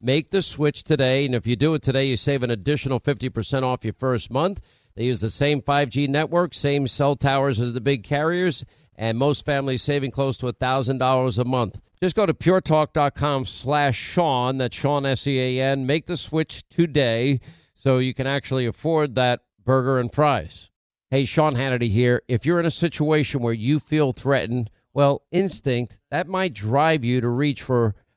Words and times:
Make 0.00 0.30
the 0.30 0.42
switch 0.42 0.84
today, 0.84 1.24
and 1.24 1.34
if 1.34 1.46
you 1.46 1.56
do 1.56 1.74
it 1.74 1.82
today, 1.82 2.06
you 2.06 2.16
save 2.16 2.42
an 2.42 2.50
additional 2.50 3.00
50% 3.00 3.62
off 3.62 3.84
your 3.84 3.94
first 3.94 4.30
month. 4.30 4.60
They 4.96 5.04
use 5.04 5.20
the 5.20 5.30
same 5.30 5.62
5G 5.62 6.08
network, 6.08 6.54
same 6.54 6.86
cell 6.86 7.16
towers 7.16 7.58
as 7.58 7.72
the 7.72 7.80
big 7.80 8.04
carriers, 8.04 8.64
and 8.96 9.18
most 9.18 9.44
families 9.44 9.82
saving 9.82 10.10
close 10.10 10.36
to 10.38 10.46
$1,000 10.46 11.38
a 11.38 11.44
month. 11.44 11.80
Just 12.02 12.16
go 12.16 12.26
to 12.26 12.34
puretalk.com 12.34 13.44
slash 13.46 13.96
Sean, 13.96 14.58
that's 14.58 14.76
Sean 14.76 15.06
S-E-A-N. 15.06 15.86
Make 15.86 16.06
the 16.06 16.16
switch 16.16 16.68
today 16.68 17.40
so 17.74 17.98
you 17.98 18.14
can 18.14 18.26
actually 18.26 18.66
afford 18.66 19.14
that 19.14 19.40
burger 19.64 19.98
and 19.98 20.12
fries. 20.12 20.70
Hey, 21.10 21.24
Sean 21.24 21.54
Hannity 21.54 21.88
here. 21.88 22.22
If 22.28 22.44
you're 22.44 22.60
in 22.60 22.66
a 22.66 22.70
situation 22.70 23.40
where 23.40 23.52
you 23.52 23.80
feel 23.80 24.12
threatened, 24.12 24.70
well, 24.92 25.22
instinct, 25.32 25.98
that 26.10 26.28
might 26.28 26.52
drive 26.52 27.04
you 27.04 27.20
to 27.20 27.28
reach 27.28 27.62
for 27.62 27.94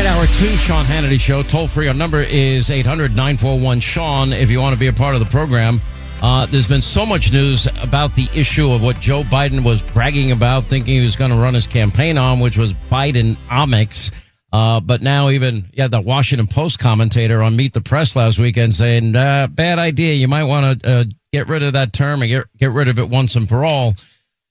At 0.00 0.06
hour 0.06 0.24
two, 0.24 0.46
Sean 0.56 0.86
Hannity 0.86 1.20
Show. 1.20 1.42
Toll 1.42 1.68
free. 1.68 1.86
Our 1.86 1.92
number 1.92 2.22
is 2.22 2.70
800 2.70 3.10
941 3.10 3.80
Sean 3.80 4.32
if 4.32 4.48
you 4.48 4.58
want 4.58 4.72
to 4.72 4.80
be 4.80 4.86
a 4.86 4.94
part 4.94 5.14
of 5.14 5.20
the 5.20 5.30
program. 5.30 5.78
Uh, 6.22 6.46
there's 6.46 6.66
been 6.66 6.80
so 6.80 7.04
much 7.04 7.34
news 7.34 7.68
about 7.82 8.14
the 8.14 8.26
issue 8.34 8.72
of 8.72 8.82
what 8.82 8.98
Joe 8.98 9.24
Biden 9.24 9.62
was 9.62 9.82
bragging 9.82 10.32
about, 10.32 10.64
thinking 10.64 10.94
he 10.94 11.00
was 11.02 11.16
going 11.16 11.30
to 11.30 11.36
run 11.36 11.52
his 11.52 11.66
campaign 11.66 12.16
on, 12.16 12.40
which 12.40 12.56
was 12.56 12.72
Bidenomics. 12.72 14.10
Uh, 14.50 14.80
but 14.80 15.02
now 15.02 15.28
even, 15.28 15.68
yeah, 15.74 15.86
the 15.86 16.00
Washington 16.00 16.46
Post 16.46 16.78
commentator 16.78 17.42
on 17.42 17.54
Meet 17.54 17.74
the 17.74 17.82
Press 17.82 18.16
last 18.16 18.38
weekend 18.38 18.74
saying, 18.74 19.14
uh, 19.14 19.48
bad 19.48 19.78
idea. 19.78 20.14
You 20.14 20.28
might 20.28 20.44
want 20.44 20.80
to 20.80 20.90
uh, 20.90 21.04
get 21.30 21.46
rid 21.46 21.62
of 21.62 21.74
that 21.74 21.92
term 21.92 22.22
and 22.22 22.30
get, 22.30 22.46
get 22.56 22.70
rid 22.70 22.88
of 22.88 22.98
it 22.98 23.10
once 23.10 23.36
and 23.36 23.46
for 23.46 23.66
all. 23.66 23.96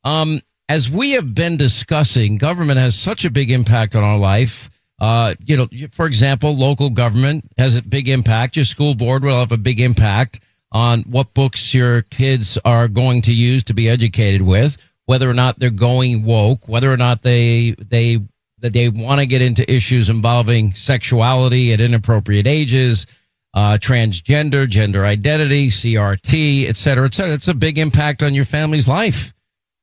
Um, 0.03 0.41
as 0.69 0.91
we 0.91 1.13
have 1.13 1.33
been 1.33 1.57
discussing, 1.57 2.37
government 2.37 2.77
has 2.77 2.93
such 2.93 3.25
a 3.25 3.31
big 3.31 3.49
impact 3.49 3.95
on 3.95 4.03
our 4.03 4.17
life. 4.17 4.69
Uh, 4.99 5.35
you 5.45 5.55
know, 5.55 5.67
for 5.91 6.05
example, 6.05 6.55
local 6.55 6.89
government 6.89 7.45
has 7.57 7.75
a 7.75 7.81
big 7.81 8.07
impact. 8.07 8.55
Your 8.55 8.65
school 8.65 8.95
board 8.95 9.23
will 9.23 9.39
have 9.39 9.51
a 9.51 9.57
big 9.57 9.79
impact 9.79 10.39
on 10.71 11.01
what 11.03 11.33
books 11.33 11.73
your 11.73 12.01
kids 12.03 12.57
are 12.65 12.87
going 12.87 13.21
to 13.23 13.33
use 13.33 13.63
to 13.63 13.73
be 13.73 13.89
educated 13.89 14.41
with, 14.41 14.77
whether 15.05 15.29
or 15.29 15.33
not 15.33 15.59
they're 15.59 15.69
going 15.69 16.23
woke, 16.23 16.67
whether 16.67 16.91
or 16.91 16.97
not 16.97 17.23
they 17.23 17.75
they 17.79 18.19
that 18.59 18.73
they 18.73 18.89
want 18.89 19.19
to 19.19 19.25
get 19.25 19.41
into 19.41 19.71
issues 19.71 20.09
involving 20.09 20.73
sexuality 20.73 21.71
at 21.71 21.79
inappropriate 21.79 22.45
ages, 22.45 23.07
uh, 23.53 23.77
transgender, 23.77 24.67
gender 24.67 25.05
identity, 25.05 25.69
CRT, 25.69 26.67
et 26.67 26.75
cetera, 26.75 27.05
et 27.05 27.13
cetera. 27.13 27.33
It's 27.33 27.47
a 27.47 27.53
big 27.53 27.77
impact 27.77 28.21
on 28.21 28.33
your 28.33 28.43
family's 28.43 28.87
life. 28.87 29.33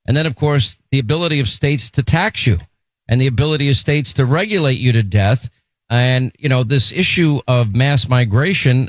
And 0.07 0.17
then, 0.17 0.27
of 0.27 0.37
course, 0.37 0.79
the 0.91 0.99
ability 0.99 1.41
of 1.41 1.49
states 1.49 1.91
to 1.93 2.03
tax 2.03 2.47
you 2.47 2.59
and 3.09 3.21
the 3.21 3.27
ability 3.27 3.69
of 3.71 3.77
states 3.77 4.15
to 4.15 4.25
regulate 4.25 4.79
you 4.79 4.93
to 4.93 5.03
death. 5.03 5.49
And, 5.89 6.33
you 6.39 6.49
know, 6.49 6.65
this 6.65 6.93
issue 6.93 7.41
of 7.47 7.75
mass 7.75 8.09
migration, 8.09 8.89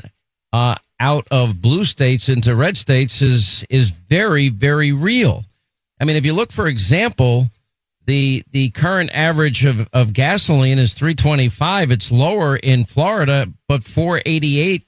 uh, 0.52 0.76
out 1.00 1.28
of 1.30 1.60
blue 1.60 1.84
states 1.84 2.28
into 2.28 2.56
red 2.56 2.76
states 2.76 3.22
is 3.22 3.64
is 3.70 3.90
very 3.90 4.48
very 4.48 4.92
real. 4.92 5.44
I 6.00 6.04
mean, 6.04 6.16
if 6.16 6.26
you 6.26 6.32
look 6.32 6.52
for 6.52 6.66
example, 6.66 7.50
the 8.06 8.42
the 8.52 8.70
current 8.70 9.10
average 9.12 9.64
of, 9.64 9.88
of 9.92 10.12
gasoline 10.12 10.78
is 10.78 10.94
325. 10.94 11.90
It's 11.90 12.10
lower 12.10 12.56
in 12.56 12.84
Florida, 12.84 13.48
but 13.68 13.84
488 13.84 14.84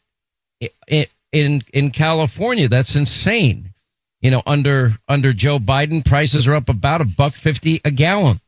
in, 0.89 1.07
in 1.33 1.63
in 1.73 1.91
California. 1.91 2.67
That's 2.67 2.97
insane. 2.97 3.73
You 4.21 4.31
know, 4.31 4.43
under 4.47 4.99
under 5.09 5.33
Joe 5.33 5.59
Biden, 5.59 6.05
prices 6.05 6.47
are 6.47 6.55
up 6.55 6.69
about 6.69 7.01
a 7.01 7.05
buck 7.05 7.35
fifty 7.35 7.81
a 7.85 7.91
gallon. 7.91 8.41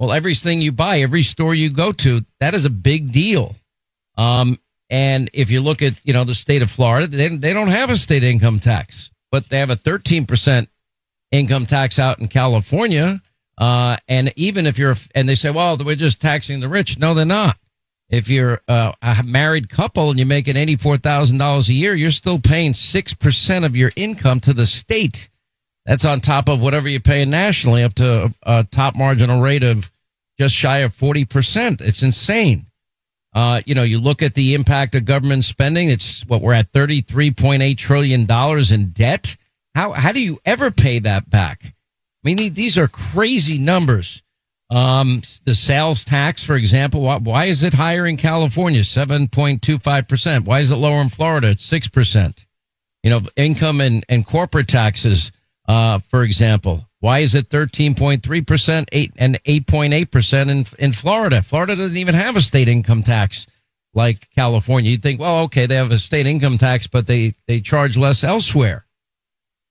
Well, 0.00 0.12
everything 0.12 0.62
you 0.62 0.72
buy, 0.72 1.00
every 1.00 1.22
store 1.22 1.54
you 1.54 1.68
go 1.68 1.92
to, 1.92 2.24
that 2.40 2.54
is 2.54 2.64
a 2.64 2.70
big 2.70 3.12
deal. 3.12 3.54
Um, 4.16 4.58
and 4.88 5.28
if 5.34 5.50
you 5.50 5.60
look 5.60 5.82
at, 5.82 6.00
you 6.04 6.14
know, 6.14 6.24
the 6.24 6.34
state 6.34 6.62
of 6.62 6.70
Florida, 6.70 7.06
they, 7.06 7.28
they 7.28 7.52
don't 7.52 7.68
have 7.68 7.90
a 7.90 7.98
state 7.98 8.24
income 8.24 8.60
tax, 8.60 9.10
but 9.30 9.50
they 9.50 9.58
have 9.58 9.68
a 9.68 9.76
13% 9.76 10.68
income 11.32 11.66
tax 11.66 11.98
out 11.98 12.18
in 12.18 12.28
California. 12.28 13.20
Uh, 13.58 13.98
and 14.08 14.32
even 14.36 14.66
if 14.66 14.78
you're, 14.78 14.96
and 15.14 15.28
they 15.28 15.34
say, 15.34 15.50
well, 15.50 15.76
we're 15.76 15.96
just 15.96 16.18
taxing 16.18 16.60
the 16.60 16.68
rich. 16.70 16.98
No, 16.98 17.12
they're 17.12 17.26
not. 17.26 17.58
If 18.08 18.30
you're 18.30 18.62
uh, 18.68 18.92
a 19.02 19.22
married 19.22 19.68
couple 19.68 20.08
and 20.08 20.18
you're 20.18 20.26
making 20.26 20.56
$84,000 20.56 21.68
a 21.68 21.72
year, 21.74 21.94
you're 21.94 22.10
still 22.10 22.40
paying 22.40 22.72
6% 22.72 23.64
of 23.66 23.76
your 23.76 23.92
income 23.96 24.40
to 24.40 24.54
the 24.54 24.66
state. 24.66 25.28
That's 25.86 26.04
on 26.04 26.20
top 26.20 26.48
of 26.48 26.60
whatever 26.60 26.88
you're 26.88 27.00
paying 27.00 27.30
nationally 27.30 27.82
up 27.82 27.94
to 27.94 28.32
a 28.42 28.64
top 28.64 28.96
marginal 28.96 29.40
rate 29.40 29.64
of 29.64 29.89
just 30.40 30.56
shy 30.56 30.78
of 30.78 30.96
40%. 30.96 31.82
It's 31.82 32.02
insane. 32.02 32.64
Uh, 33.34 33.60
you 33.66 33.74
know, 33.74 33.82
you 33.82 33.98
look 33.98 34.22
at 34.22 34.34
the 34.34 34.54
impact 34.54 34.94
of 34.94 35.04
government 35.04 35.44
spending. 35.44 35.90
It's 35.90 36.24
what 36.26 36.40
we're 36.40 36.54
at 36.54 36.72
thirty 36.72 37.00
three 37.00 37.30
point 37.30 37.62
eight 37.62 37.78
trillion 37.78 38.26
dollars 38.26 38.72
in 38.72 38.90
debt. 38.90 39.36
How 39.74 39.92
how 39.92 40.10
do 40.10 40.20
you 40.20 40.40
ever 40.44 40.72
pay 40.72 40.98
that 40.98 41.30
back? 41.30 41.60
I 41.62 41.72
mean, 42.24 42.54
these 42.54 42.76
are 42.76 42.88
crazy 42.88 43.56
numbers. 43.56 44.22
Um, 44.68 45.22
the 45.44 45.54
sales 45.54 46.04
tax, 46.04 46.42
for 46.42 46.56
example, 46.56 47.02
why, 47.02 47.18
why 47.18 47.44
is 47.44 47.62
it 47.62 47.74
higher 47.74 48.06
in 48.06 48.16
California, 48.16 48.82
seven 48.82 49.28
point 49.28 49.62
two 49.62 49.78
five 49.78 50.08
percent? 50.08 50.44
Why 50.46 50.58
is 50.58 50.72
it 50.72 50.76
lower 50.76 51.00
in 51.00 51.08
Florida 51.08 51.56
six 51.56 51.86
percent? 51.86 52.46
You 53.04 53.10
know, 53.10 53.20
income 53.36 53.80
and 53.80 54.04
and 54.08 54.26
corporate 54.26 54.66
taxes, 54.66 55.30
uh, 55.70 56.00
for 56.00 56.24
example, 56.24 56.84
why 56.98 57.20
is 57.20 57.36
it 57.36 57.48
13.3%, 57.48 58.88
8 58.90 59.12
and 59.16 59.44
8.8% 59.44 60.50
in 60.50 60.66
in 60.80 60.92
Florida? 60.92 61.42
Florida 61.42 61.76
doesn't 61.76 61.96
even 61.96 62.16
have 62.16 62.34
a 62.34 62.40
state 62.40 62.68
income 62.68 63.04
tax 63.04 63.46
like 63.94 64.28
California. 64.34 64.90
You'd 64.90 65.02
think, 65.04 65.20
well, 65.20 65.44
okay, 65.44 65.66
they 65.66 65.76
have 65.76 65.92
a 65.92 65.98
state 66.00 66.26
income 66.26 66.58
tax, 66.58 66.88
but 66.88 67.06
they 67.06 67.34
they 67.46 67.60
charge 67.60 67.96
less 67.96 68.24
elsewhere. 68.24 68.84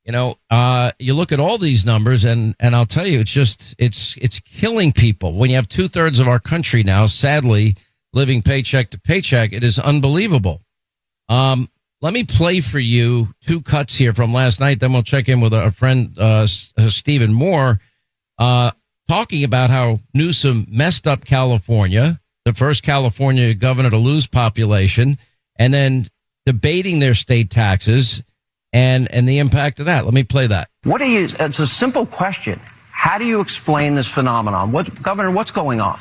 You 0.06 0.14
know, 0.14 0.38
uh, 0.50 0.94
you 1.00 1.14
look 1.14 1.34
at 1.34 1.42
all 1.42 1.58
these 1.58 1.86
numbers, 1.86 2.24
and 2.24 2.56
and 2.62 2.78
I'll 2.78 2.86
tell 2.86 3.06
you, 3.06 3.20
it's 3.20 3.34
just 3.34 3.76
it's 3.78 4.16
it's 4.22 4.40
killing 4.40 4.94
people. 4.94 5.34
When 5.34 5.50
you 5.50 5.58
have 5.58 5.68
two 5.68 5.90
thirds 5.90 6.20
of 6.20 6.30
our 6.30 6.40
country 6.40 6.82
now, 6.82 7.08
sadly, 7.08 7.76
living 8.14 8.42
paycheck 8.42 8.90
to 8.92 9.00
paycheck, 9.02 9.52
it 9.52 9.66
is 9.66 9.78
unbelievable. 9.78 10.62
Um, 11.28 11.70
let 12.02 12.14
me 12.14 12.24
play 12.24 12.62
for 12.62 12.80
you 12.80 13.30
two 13.46 13.62
cuts 13.62 13.96
here 13.96 14.14
from 14.14 14.34
last 14.34 14.60
night. 14.60 14.80
Then 14.80 14.94
we'll 14.94 15.04
check 15.04 15.28
in 15.28 15.42
with 15.42 15.54
a 15.54 15.72
friend, 15.72 16.16
uh, 16.18 16.48
uh, 16.78 16.90
Stephen 16.90 17.34
Moore, 17.34 17.80
uh, 18.38 18.72
talking 19.08 19.44
about 19.44 19.70
how 19.70 20.00
Newsom 20.14 20.66
messed 20.70 21.08
up 21.08 21.26
California, 21.26 22.20
the 22.46 22.54
first 22.54 22.84
California 22.84 23.54
governor 23.54 23.90
to 23.90 23.98
lose 23.98 24.28
population, 24.28 25.18
and 25.58 25.74
then 25.74 26.08
debating 26.46 27.00
their 27.00 27.14
state 27.14 27.50
taxes 27.50 28.24
and 28.72 29.12
and 29.12 29.28
the 29.28 29.40
impact 29.40 29.80
of 29.80 29.88
that. 29.88 30.06
Let 30.06 30.14
me 30.14 30.24
play 30.24 30.48
that. 30.48 30.70
What 30.84 31.00
do 31.00 31.10
you? 31.10 31.24
It's 31.24 31.60
a 31.60 31.68
simple 31.68 32.06
question. 32.06 32.60
How 32.92 33.18
do 33.18 33.26
you 33.26 33.40
explain 33.40 33.96
this 33.96 34.08
phenomenon? 34.08 34.72
What, 34.72 35.02
Governor? 35.02 35.32
What's 35.32 35.52
going 35.52 35.80
on? 35.80 36.00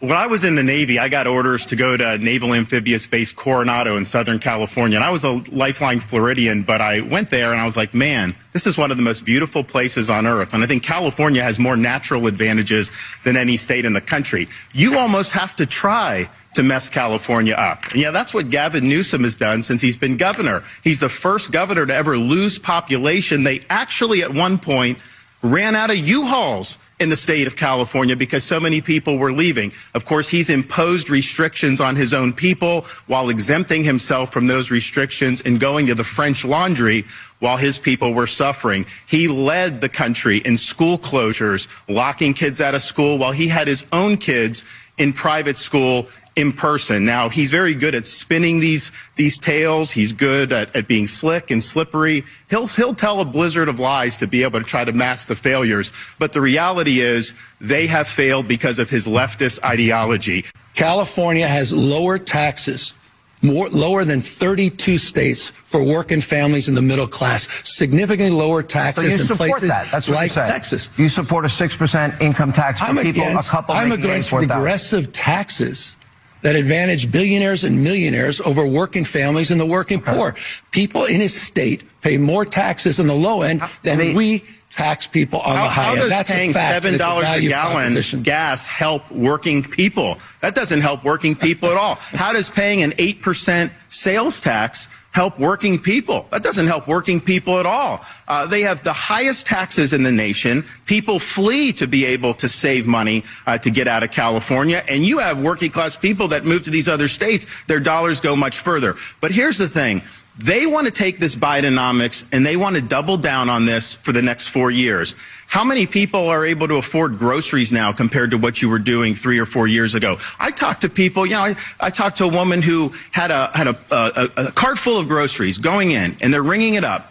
When 0.00 0.12
I 0.12 0.28
was 0.28 0.44
in 0.44 0.54
the 0.54 0.62
Navy, 0.62 1.00
I 1.00 1.08
got 1.08 1.26
orders 1.26 1.66
to 1.66 1.76
go 1.76 1.96
to 1.96 2.18
Naval 2.18 2.54
Amphibious 2.54 3.08
Base 3.08 3.32
Coronado 3.32 3.96
in 3.96 4.04
Southern 4.04 4.38
California. 4.38 4.96
And 4.96 5.04
I 5.04 5.10
was 5.10 5.24
a 5.24 5.42
lifeline 5.50 5.98
Floridian, 5.98 6.62
but 6.62 6.80
I 6.80 7.00
went 7.00 7.30
there 7.30 7.50
and 7.50 7.60
I 7.60 7.64
was 7.64 7.76
like, 7.76 7.94
man, 7.94 8.36
this 8.52 8.64
is 8.64 8.78
one 8.78 8.92
of 8.92 8.96
the 8.96 9.02
most 9.02 9.24
beautiful 9.24 9.64
places 9.64 10.08
on 10.08 10.24
earth. 10.24 10.54
And 10.54 10.62
I 10.62 10.68
think 10.68 10.84
California 10.84 11.42
has 11.42 11.58
more 11.58 11.76
natural 11.76 12.28
advantages 12.28 12.92
than 13.24 13.36
any 13.36 13.56
state 13.56 13.84
in 13.84 13.92
the 13.92 14.00
country. 14.00 14.46
You 14.72 14.96
almost 14.96 15.32
have 15.32 15.56
to 15.56 15.66
try 15.66 16.30
to 16.54 16.62
mess 16.62 16.88
California 16.88 17.54
up. 17.54 17.82
And 17.90 18.00
yeah, 18.00 18.12
that's 18.12 18.32
what 18.32 18.50
Gavin 18.50 18.88
Newsom 18.88 19.24
has 19.24 19.34
done 19.34 19.64
since 19.64 19.82
he's 19.82 19.96
been 19.96 20.16
governor. 20.16 20.62
He's 20.84 21.00
the 21.00 21.08
first 21.08 21.50
governor 21.50 21.86
to 21.86 21.94
ever 21.94 22.16
lose 22.16 22.56
population. 22.56 23.42
They 23.42 23.62
actually, 23.68 24.22
at 24.22 24.32
one 24.32 24.58
point, 24.58 24.98
ran 25.42 25.76
out 25.76 25.90
of 25.90 25.96
U-Hauls 25.96 26.78
in 26.98 27.10
the 27.10 27.16
state 27.16 27.46
of 27.46 27.56
California 27.56 28.16
because 28.16 28.42
so 28.42 28.58
many 28.58 28.80
people 28.80 29.18
were 29.18 29.32
leaving. 29.32 29.72
Of 29.94 30.04
course, 30.04 30.28
he's 30.28 30.50
imposed 30.50 31.10
restrictions 31.10 31.80
on 31.80 31.94
his 31.94 32.12
own 32.12 32.32
people 32.32 32.82
while 33.06 33.28
exempting 33.28 33.84
himself 33.84 34.32
from 34.32 34.48
those 34.48 34.70
restrictions 34.70 35.40
and 35.40 35.60
going 35.60 35.86
to 35.86 35.94
the 35.94 36.04
French 36.04 36.44
laundry 36.44 37.04
while 37.38 37.56
his 37.56 37.78
people 37.78 38.14
were 38.14 38.26
suffering. 38.26 38.84
He 39.06 39.28
led 39.28 39.80
the 39.80 39.88
country 39.88 40.38
in 40.38 40.58
school 40.58 40.98
closures, 40.98 41.68
locking 41.88 42.34
kids 42.34 42.60
out 42.60 42.74
of 42.74 42.82
school 42.82 43.18
while 43.18 43.32
he 43.32 43.46
had 43.46 43.68
his 43.68 43.86
own 43.92 44.16
kids 44.16 44.64
in 44.98 45.12
private 45.12 45.56
school 45.56 46.08
in 46.38 46.52
person. 46.52 47.04
Now, 47.04 47.28
he's 47.28 47.50
very 47.50 47.74
good 47.74 47.96
at 47.96 48.06
spinning 48.06 48.60
these, 48.60 48.92
these 49.16 49.40
tales. 49.40 49.90
He's 49.90 50.12
good 50.12 50.52
at, 50.52 50.74
at 50.76 50.86
being 50.86 51.08
slick 51.08 51.50
and 51.50 51.60
slippery. 51.60 52.22
He'll, 52.48 52.68
he'll 52.68 52.94
tell 52.94 53.20
a 53.20 53.24
blizzard 53.24 53.68
of 53.68 53.80
lies 53.80 54.16
to 54.18 54.28
be 54.28 54.44
able 54.44 54.60
to 54.60 54.64
try 54.64 54.84
to 54.84 54.92
mask 54.92 55.26
the 55.26 55.34
failures. 55.34 55.90
But 56.20 56.32
the 56.32 56.40
reality 56.40 57.00
is 57.00 57.34
they 57.60 57.88
have 57.88 58.06
failed 58.06 58.46
because 58.46 58.78
of 58.78 58.88
his 58.88 59.08
leftist 59.08 59.64
ideology. 59.64 60.44
California 60.74 61.48
has 61.48 61.72
lower 61.72 62.18
taxes 62.18 62.94
more 63.40 63.68
lower 63.68 64.04
than 64.04 64.20
32 64.20 64.98
states 64.98 65.50
for 65.50 65.80
working 65.80 66.20
families 66.20 66.68
in 66.68 66.74
the 66.74 66.82
middle 66.82 67.06
class, 67.06 67.48
significantly 67.62 68.36
lower 68.36 68.64
taxes 68.64 69.28
so 69.28 69.34
than 69.34 69.36
places 69.36 69.68
that. 69.68 69.88
That's 69.92 70.08
like 70.08 70.32
Texas. 70.32 70.90
You 70.98 71.08
support 71.08 71.44
a 71.44 71.48
six 71.48 71.76
percent 71.76 72.20
income 72.20 72.52
tax 72.52 72.80
for 72.80 72.86
I'm 72.86 72.96
people. 72.96 73.22
Against, 73.22 73.48
a 73.48 73.52
couple. 73.52 73.76
I'm 73.76 73.92
against 73.92 74.32
regressive 74.32 75.12
taxes 75.12 75.96
that 76.42 76.56
advantage 76.56 77.10
billionaires 77.10 77.64
and 77.64 77.82
millionaires 77.82 78.40
over 78.40 78.66
working 78.66 79.04
families 79.04 79.50
and 79.50 79.60
the 79.60 79.66
working 79.66 80.00
okay. 80.00 80.12
poor. 80.14 80.34
People 80.70 81.04
in 81.04 81.20
his 81.20 81.38
state 81.38 81.84
pay 82.00 82.18
more 82.18 82.44
taxes 82.44 83.00
on 83.00 83.06
the 83.06 83.14
low 83.14 83.42
end 83.42 83.62
than 83.82 83.98
they, 83.98 84.14
we 84.14 84.44
tax 84.70 85.06
people 85.06 85.40
on 85.40 85.56
how, 85.56 85.62
the 85.64 85.68
high 85.68 85.82
how 85.82 85.90
end. 85.92 86.00
does 86.00 86.10
That's 86.10 86.32
paying 86.32 86.50
a 86.50 86.54
fact. 86.54 86.82
seven 86.82 86.98
dollars 86.98 87.26
a, 87.26 87.44
a 87.44 87.48
gallon 87.48 88.22
gas 88.22 88.66
help 88.68 89.10
working 89.10 89.62
people? 89.62 90.18
That 90.40 90.54
doesn't 90.54 90.80
help 90.80 91.04
working 91.04 91.34
people 91.34 91.70
at 91.70 91.76
all. 91.76 91.96
How 91.96 92.32
does 92.32 92.50
paying 92.50 92.82
an 92.82 92.92
eight 92.98 93.20
percent 93.20 93.72
sales 93.88 94.40
tax 94.40 94.88
help 95.18 95.36
working 95.40 95.80
people? 95.80 96.28
That 96.30 96.44
doesn't 96.44 96.68
help 96.68 96.86
working 96.86 97.20
people 97.20 97.58
at 97.58 97.66
all. 97.66 98.00
Uh, 98.28 98.46
they 98.46 98.62
have 98.62 98.84
the 98.84 98.92
highest 98.92 99.48
taxes 99.48 99.92
in 99.92 100.04
the 100.04 100.12
nation. 100.12 100.64
People 100.86 101.18
flee 101.18 101.72
to 101.72 101.88
be 101.88 102.04
able 102.04 102.34
to 102.34 102.48
save 102.48 102.86
money 102.86 103.24
uh, 103.44 103.58
to 103.58 103.68
get 103.68 103.88
out 103.88 104.04
of 104.04 104.12
California, 104.12 104.80
and 104.88 105.04
you 105.04 105.18
have 105.18 105.42
working 105.42 105.72
class 105.72 105.96
people 105.96 106.28
that 106.28 106.44
move 106.44 106.62
to 106.62 106.70
these 106.70 106.88
other 106.88 107.08
states. 107.08 107.64
Their 107.64 107.80
dollars 107.80 108.20
go 108.20 108.36
much 108.36 108.58
further. 108.58 108.94
But 109.20 109.32
here's 109.32 109.58
the 109.58 109.68
thing. 109.68 110.02
They 110.38 110.66
want 110.66 110.86
to 110.86 110.92
take 110.92 111.18
this 111.18 111.34
Bidenomics 111.34 112.24
and 112.32 112.46
they 112.46 112.56
want 112.56 112.76
to 112.76 112.82
double 112.82 113.16
down 113.16 113.50
on 113.50 113.66
this 113.66 113.96
for 113.96 114.12
the 114.12 114.22
next 114.22 114.46
four 114.46 114.70
years. 114.70 115.16
How 115.48 115.64
many 115.64 115.86
people 115.86 116.28
are 116.28 116.44
able 116.44 116.68
to 116.68 116.76
afford 116.76 117.18
groceries 117.18 117.72
now 117.72 117.90
compared 117.90 118.30
to 118.32 118.38
what 118.38 118.60
you 118.60 118.68
were 118.68 118.78
doing 118.78 119.14
three 119.14 119.38
or 119.38 119.46
four 119.46 119.66
years 119.66 119.94
ago? 119.94 120.18
I 120.38 120.50
talked 120.50 120.82
to 120.82 120.90
people, 120.90 121.24
you 121.24 121.32
know, 121.32 121.40
I, 121.40 121.54
I 121.80 121.90
talked 121.90 122.18
to 122.18 122.24
a 122.24 122.28
woman 122.28 122.60
who 122.60 122.92
had 123.12 123.30
a, 123.30 123.50
had 123.54 123.66
a, 123.66 123.78
a, 123.90 124.28
a 124.48 124.52
cart 124.52 124.78
full 124.78 125.00
of 125.00 125.08
groceries 125.08 125.56
going 125.58 125.90
in 125.90 126.16
and 126.20 126.32
they're 126.32 126.42
ringing 126.42 126.74
it 126.74 126.84
up 126.84 127.10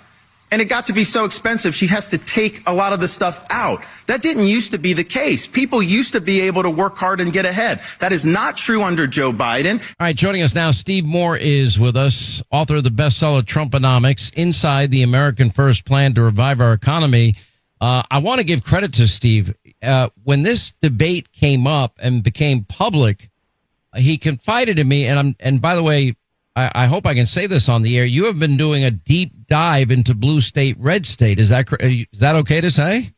and 0.52 0.62
it 0.62 0.66
got 0.66 0.86
to 0.88 0.94
be 0.94 1.04
so 1.04 1.26
expensive, 1.26 1.76
she 1.76 1.88
has 1.88 2.08
to 2.10 2.18
take 2.18 2.62
a 2.68 2.74
lot 2.74 2.94
of 2.94 3.00
the 3.00 3.08
stuff 3.08 3.46
out. 3.50 3.84
That 4.06 4.22
didn't 4.22 4.48
used 4.48 4.72
to 4.72 4.78
be 4.78 4.94
the 4.94 5.04
case. 5.04 5.46
People 5.46 5.84
used 5.84 6.14
to 6.14 6.22
be 6.22 6.42
able 6.42 6.64
to 6.64 6.70
work 6.70 6.98
hard 6.98 7.20
and 7.20 7.34
get 7.34 7.46
ahead. 7.46 7.82
That 8.00 8.14
is 8.14 8.26
not 8.26 8.56
true 8.56 8.82
under 8.82 9.08
Joe 9.08 9.34
Biden. 9.34 9.80
All 10.00 10.06
right, 10.06 10.16
joining 10.16 10.42
us 10.44 10.56
now, 10.56 10.72
Steve 10.72 11.06
Moore 11.06 11.36
is 11.36 11.78
with 11.78 11.98
us, 11.98 12.42
author 12.50 12.78
of 12.78 12.84
the 12.84 12.90
bestseller 12.90 13.42
Trumponomics, 13.42 14.34
Inside 14.36 14.92
the 14.92 15.04
American 15.04 15.50
First 15.50 15.84
Plan 15.84 16.14
to 16.14 16.22
Revive 16.22 16.62
Our 16.62 16.74
Economy. 16.74 17.36
Uh, 17.80 18.04
I 18.10 18.18
want 18.20 18.40
to 18.40 18.44
give 18.44 18.64
credit 18.64 18.94
to 18.94 19.08
Steve. 19.08 19.56
Uh, 19.82 20.10
when 20.24 20.44
this 20.44 20.72
debate 20.72 21.32
came 21.32 21.68
up 21.68 21.94
and 22.00 22.24
became 22.24 22.64
public, 22.64 23.30
he 23.96 24.18
confided 24.18 24.80
in 24.80 24.88
me, 24.88 25.06
and 25.06 25.20
I'm, 25.20 25.36
and 25.40 25.62
by 25.62 25.76
the 25.76 25.84
way, 25.84 26.16
I, 26.56 26.72
I, 26.74 26.86
hope 26.88 27.06
I 27.06 27.14
can 27.14 27.28
say 27.28 27.46
this 27.46 27.70
on 27.70 27.84
the 27.84 27.98
air. 27.98 28.06
You 28.06 28.26
have 28.26 28.40
been 28.40 28.58
doing 28.58 28.84
a 28.84 28.92
deep 28.92 29.32
dive 29.48 29.92
into 29.92 30.16
blue 30.16 30.42
state, 30.42 30.76
red 30.80 31.06
state. 31.06 31.40
Is 31.40 31.50
that 31.50 31.68
is 31.80 32.20
that 32.20 32.36
okay 32.38 32.62
to 32.62 32.72
say? 32.72 33.12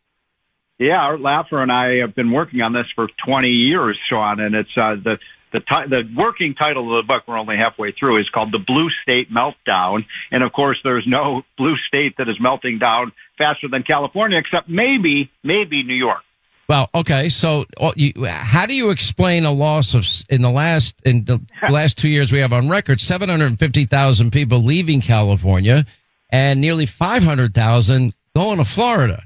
Yeah, 0.78 0.98
Art 0.98 1.20
Laffer 1.20 1.62
and 1.62 1.72
I 1.72 1.98
have 1.98 2.16
been 2.16 2.32
working 2.32 2.62
on 2.62 2.74
this 2.74 2.86
for 2.96 3.08
20 3.26 3.50
years, 3.50 3.98
Sean, 4.10 4.40
and 4.40 4.56
it's 4.56 4.70
uh, 4.78 4.96
the 5.04 5.18
the, 5.52 5.60
t- 5.60 5.90
the 5.90 6.04
working 6.16 6.54
title 6.54 6.98
of 6.98 7.04
the 7.04 7.08
book, 7.08 7.24
we're 7.28 7.38
only 7.38 7.58
halfway 7.58 7.92
through, 7.92 8.20
is 8.20 8.30
called 8.30 8.52
The 8.52 8.60
Blue 8.60 8.90
State 9.02 9.32
Meltdown. 9.32 10.06
And 10.32 10.44
of 10.44 10.52
course, 10.52 10.78
there's 10.84 11.06
no 11.08 11.42
blue 11.58 11.76
state 11.88 12.16
that 12.18 12.30
is 12.30 12.36
melting 12.40 12.78
down 12.78 13.12
faster 13.40 13.68
than 13.68 13.82
California, 13.82 14.38
except 14.38 14.70
maybe, 14.70 15.32
maybe 15.44 15.82
New 15.82 15.96
York. 15.96 16.22
Well, 16.68 16.88
okay. 16.94 17.30
So, 17.30 17.66
you, 17.96 18.14
how 18.28 18.68
do 18.68 18.76
you 18.76 18.92
explain 18.92 19.46
a 19.46 19.52
loss 19.52 19.96
of 19.96 20.06
in 20.30 20.44
the 20.44 20.52
last 20.52 21.02
in 21.04 21.26
the 21.26 21.42
last 21.70 21.98
two 21.98 22.10
years 22.10 22.32
we 22.32 22.38
have 22.40 22.54
on 22.54 22.70
record 22.70 23.02
seven 23.02 23.28
hundred 23.28 23.58
fifty 23.58 23.86
thousand 23.86 24.32
people 24.32 24.62
leaving 24.62 25.02
California, 25.02 25.84
and 26.30 26.62
nearly 26.62 26.86
five 26.86 27.24
hundred 27.24 27.56
thousand 27.56 28.14
going 28.36 28.60
to 28.60 28.66
Florida? 28.66 29.24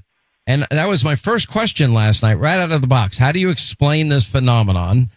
And 0.47 0.65
that 0.71 0.85
was 0.85 1.03
my 1.03 1.15
first 1.15 1.49
question 1.49 1.93
last 1.93 2.23
night, 2.23 2.35
right 2.35 2.59
out 2.59 2.71
of 2.71 2.81
the 2.81 2.87
box. 2.87 3.17
How 3.17 3.33
do 3.33 3.39
you 3.39 3.49
explain 3.49 4.07
this 4.07 4.25
phenomenon? 4.25 5.09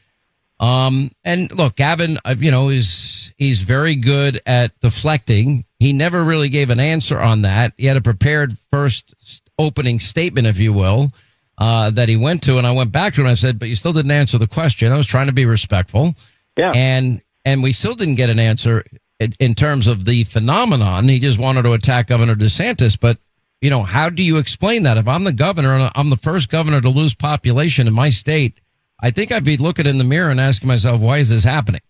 Um, 0.59 1.11
and 1.23 1.53
look, 1.53 1.77
Gavin, 1.77 2.19
uh, 2.25 2.35
you 2.39 2.51
know, 2.51 2.71
is 2.71 3.33
he's 3.37 3.61
very 3.61 3.95
good 3.95 4.41
at 4.47 4.79
deflecting. 4.81 5.65
He 5.79 5.93
never 5.93 6.25
really 6.25 6.49
gave 6.49 6.71
an 6.71 6.81
answer 6.81 7.21
on 7.21 7.43
that. 7.43 7.75
He 7.77 7.87
had 7.87 7.97
a 7.97 8.03
prepared 8.03 8.57
first 8.73 9.15
opening 9.59 10.01
statement, 10.01 10.47
if 10.47 10.59
you 10.59 10.73
will 10.73 11.11
uh, 11.59 11.91
that 11.91 12.09
he 12.09 12.17
went 12.17 12.43
to, 12.45 12.59
and 12.59 12.67
I 12.67 12.73
went 12.73 12.93
back 12.93 13.15
to 13.15 13.21
him. 13.21 13.27
And 13.27 13.33
I 13.33 13.35
said, 13.35 13.59
"But 13.59 13.69
you 13.69 13.77
still 13.77 13.93
didn't 13.93 14.11
answer 14.11 14.39
the 14.39 14.47
question." 14.47 14.93
I 14.93 14.97
was 14.97 15.07
trying 15.07 15.27
to 15.27 15.33
be 15.33 15.47
respectful. 15.47 16.15
Yeah. 16.57 16.73
And 16.75 17.23
and 17.45 17.63
we 17.63 17.73
still 17.73 17.95
didn't 17.95 18.17
get 18.17 18.31
an 18.31 18.39
answer 18.39 18.85
in, 19.21 19.33
in 19.39 19.55
terms 19.55 19.87
of 19.87 20.05
the 20.05 20.25
phenomenon. 20.25 21.09
He 21.09 21.19
just 21.19 21.39
wanted 21.39 21.63
to 21.63 21.73
attack 21.73 22.09
Governor 22.09 22.35
DeSantis, 22.35 22.99
but 22.99 23.19
you 23.61 23.71
know, 23.71 23.83
how 23.83 24.11
do 24.11 24.23
you 24.23 24.37
explain 24.37 24.83
that? 24.83 24.99
If 24.99 25.09
I'm 25.09 25.25
the 25.25 25.33
governor 25.33 25.75
and 25.75 25.91
I'm 25.95 26.11
the 26.11 26.17
first 26.17 26.51
governor 26.51 26.81
to 26.81 26.91
lose 26.91 27.15
population 27.15 27.87
in 27.87 27.95
my 27.95 28.11
state, 28.11 28.61
I 29.01 29.11
think 29.11 29.33
I'd 29.33 29.45
be 29.45 29.57
looking 29.57 29.87
in 29.87 29.97
the 29.97 30.05
mirror 30.05 30.31
and 30.31 30.41
asking 30.41 30.69
myself, 30.69 31.01
why 31.01 31.19
is 31.19 31.31
this 31.31 31.45
happening? 31.45 31.81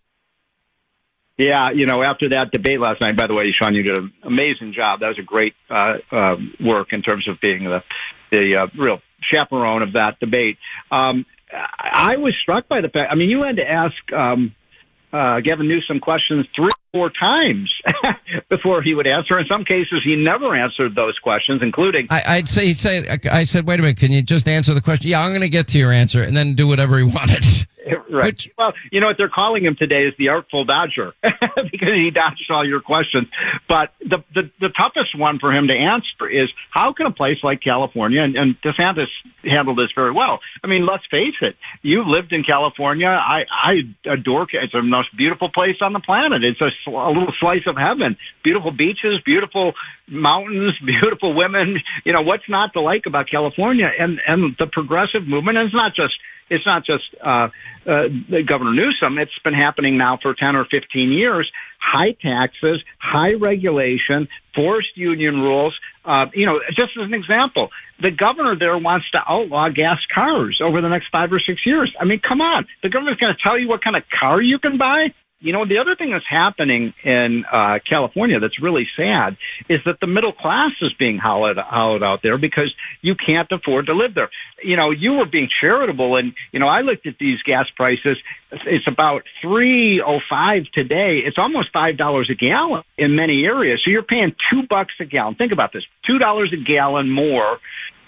Yeah, 1.37 1.69
you 1.71 1.85
know, 1.85 2.01
after 2.01 2.29
that 2.29 2.51
debate 2.51 2.79
last 2.79 2.99
night, 2.99 3.15
by 3.15 3.27
the 3.27 3.35
way, 3.35 3.53
Sean, 3.57 3.75
you 3.75 3.83
did 3.83 3.95
an 3.95 4.13
amazing 4.23 4.73
job. 4.73 5.01
That 5.01 5.09
was 5.09 5.19
a 5.19 5.23
great 5.23 5.53
uh, 5.69 5.97
uh, 6.11 6.35
work 6.59 6.93
in 6.93 7.03
terms 7.03 7.27
of 7.27 7.39
being 7.39 7.63
the 7.63 7.83
the 8.31 8.55
uh, 8.63 8.67
real 8.81 8.99
chaperone 9.31 9.83
of 9.83 9.93
that 9.93 10.19
debate. 10.19 10.57
Um, 10.91 11.25
I 11.51 12.17
was 12.17 12.35
struck 12.41 12.67
by 12.67 12.81
the 12.81 12.89
fact. 12.89 13.11
I 13.11 13.15
mean, 13.15 13.29
you 13.29 13.43
had 13.43 13.57
to 13.57 13.69
ask 13.69 13.95
um, 14.11 14.55
uh, 15.13 15.39
Gavin 15.41 15.67
Newsom 15.67 15.99
questions 15.99 16.45
three 16.55 16.71
four 16.91 17.11
times 17.11 17.71
before 18.49 18.81
he 18.81 18.95
would 18.95 19.07
answer. 19.07 19.37
In 19.39 19.45
some 19.47 19.63
cases, 19.63 20.01
he 20.03 20.15
never 20.15 20.55
answered 20.55 20.95
those 20.95 21.17
questions, 21.19 21.61
including. 21.61 22.07
I, 22.09 22.37
would 22.37 22.47
say 22.47 22.65
he 22.65 22.73
said, 22.73 23.27
"I 23.27 23.43
said, 23.43 23.67
wait 23.67 23.79
a 23.79 23.83
minute, 23.83 23.97
can 23.97 24.11
you 24.11 24.21
just 24.21 24.47
answer 24.47 24.73
the 24.73 24.81
question?" 24.81 25.09
Yeah, 25.09 25.21
I'm 25.21 25.31
going 25.31 25.41
to 25.41 25.49
get 25.49 25.67
to 25.69 25.77
your 25.77 25.91
answer, 25.91 26.23
and 26.23 26.35
then 26.35 26.55
do 26.55 26.67
whatever 26.67 26.97
he 26.97 27.03
wanted. 27.15 27.45
right. 28.11 28.25
Which, 28.25 28.49
well, 28.57 28.73
you 28.91 28.99
know 29.01 29.07
what 29.07 29.17
they're 29.17 29.29
calling 29.29 29.65
him 29.65 29.75
today 29.77 30.05
is 30.07 30.13
the 30.17 30.29
artful 30.29 30.65
dodger 30.65 31.13
because 31.21 31.93
he 31.95 32.11
dodged 32.13 32.49
all 32.49 32.67
your 32.67 32.81
questions. 32.81 33.27
But 33.67 33.91
the, 33.99 34.23
the 34.33 34.51
the 34.59 34.69
toughest 34.69 35.17
one 35.17 35.39
for 35.39 35.53
him 35.53 35.67
to 35.67 35.73
answer 35.73 36.29
is 36.29 36.49
how 36.71 36.93
can 36.93 37.05
a 37.05 37.11
place 37.11 37.37
like 37.43 37.61
California 37.61 38.21
and, 38.21 38.35
and 38.35 38.55
DeSantis 38.61 39.07
handled 39.43 39.77
this 39.77 39.91
very 39.95 40.11
well. 40.11 40.39
I 40.63 40.67
mean, 40.67 40.85
let's 40.85 41.03
face 41.09 41.35
it. 41.41 41.55
You 41.81 42.03
lived 42.05 42.33
in 42.33 42.43
California. 42.43 43.07
I 43.07 43.43
I 43.51 44.11
adore. 44.11 44.47
It's 44.51 44.73
the 44.73 44.81
most 44.81 45.09
beautiful 45.17 45.49
place 45.53 45.77
on 45.81 45.93
the 45.93 45.99
planet. 45.99 46.43
It's 46.43 46.61
a, 46.61 46.89
a 46.89 47.11
little 47.11 47.33
slice 47.39 47.65
of 47.67 47.75
heaven. 47.77 48.17
Beautiful 48.43 48.71
beaches, 48.71 49.19
beautiful 49.25 49.73
mountains, 50.07 50.73
beautiful 50.85 51.33
women. 51.35 51.77
You 52.05 52.13
know 52.13 52.21
what's 52.21 52.47
not 52.49 52.73
to 52.73 52.81
like 52.81 53.05
about 53.05 53.29
California 53.29 53.89
and 53.99 54.19
and 54.27 54.55
the 54.59 54.67
progressive 54.67 55.27
movement. 55.27 55.57
And 55.57 55.67
it's 55.67 55.75
not 55.75 55.95
just 55.95 56.13
it's 56.49 56.65
not 56.65 56.85
just 56.85 57.03
uh, 57.23 57.49
uh, 57.85 58.07
Governor 58.45 58.73
Newsom. 58.73 59.17
It's 59.17 59.37
been 59.43 59.53
happening 59.53 59.97
now 59.97 60.17
for 60.21 60.33
10 60.33 60.55
or 60.55 60.65
15 60.65 61.11
years. 61.11 61.49
High 61.79 62.11
taxes, 62.11 62.83
high 62.99 63.33
regulation, 63.33 64.27
forced 64.55 64.95
union 64.95 65.35
rules. 65.35 65.77
Uh, 66.03 66.25
you 66.33 66.45
know, 66.45 66.59
just 66.69 66.91
as 66.99 67.05
an 67.05 67.13
example, 67.13 67.69
the 68.01 68.11
governor 68.11 68.55
there 68.57 68.77
wants 68.77 69.09
to 69.11 69.19
outlaw 69.27 69.69
gas 69.69 69.99
cars 70.13 70.59
over 70.63 70.81
the 70.81 70.89
next 70.89 71.07
five 71.11 71.31
or 71.31 71.39
six 71.39 71.65
years. 71.65 71.93
I 71.99 72.05
mean, 72.05 72.19
come 72.19 72.41
on. 72.41 72.65
The 72.81 72.89
governor's 72.89 73.17
going 73.17 73.33
to 73.35 73.41
tell 73.41 73.59
you 73.59 73.67
what 73.67 73.83
kind 73.83 73.95
of 73.95 74.03
car 74.19 74.41
you 74.41 74.59
can 74.59 74.77
buy? 74.77 75.13
You 75.39 75.53
know, 75.53 75.67
the 75.67 75.77
other 75.77 75.95
thing 75.95 76.11
that's 76.11 76.25
happening 76.27 76.95
in 77.03 77.45
uh, 77.45 77.77
California 77.87 78.39
that's 78.39 78.59
really 78.59 78.87
sad 78.97 79.37
is 79.69 79.79
that 79.85 79.99
the 80.01 80.07
middle 80.07 80.33
class 80.33 80.71
is 80.81 80.91
being 80.97 81.19
hollowed, 81.19 81.57
hollowed 81.57 82.01
out 82.01 82.21
there 82.23 82.39
because 82.39 82.73
you 83.01 83.13
can't 83.13 83.47
afford 83.51 83.85
to 83.85 83.93
live 83.93 84.15
there. 84.15 84.31
You 84.63 84.77
know, 84.77 84.89
you 84.89 85.13
were 85.13 85.27
being 85.27 85.47
charitable, 85.61 86.15
and 86.15 86.33
you 86.51 86.59
know, 86.59 86.67
I 86.67 86.81
looked 86.81 87.05
at 87.05 87.19
these 87.19 87.37
gas 87.43 87.67
prices. 87.75 88.17
It's 88.51 88.87
about 88.87 89.23
three 89.39 90.01
oh 90.01 90.19
five 90.27 90.63
today. 90.73 91.19
It's 91.23 91.37
almost 91.37 91.71
five 91.71 91.97
dollars 91.97 92.29
a 92.31 92.35
gallon 92.35 92.81
in 92.97 93.15
many 93.15 93.45
areas. 93.45 93.81
So 93.85 93.91
you're 93.91 94.01
paying 94.01 94.33
two 94.51 94.63
bucks 94.67 94.93
a 94.99 95.05
gallon. 95.05 95.35
Think 95.35 95.51
about 95.51 95.71
this: 95.71 95.83
two 96.07 96.17
dollars 96.17 96.51
a 96.51 96.57
gallon 96.57 97.11
more 97.11 97.59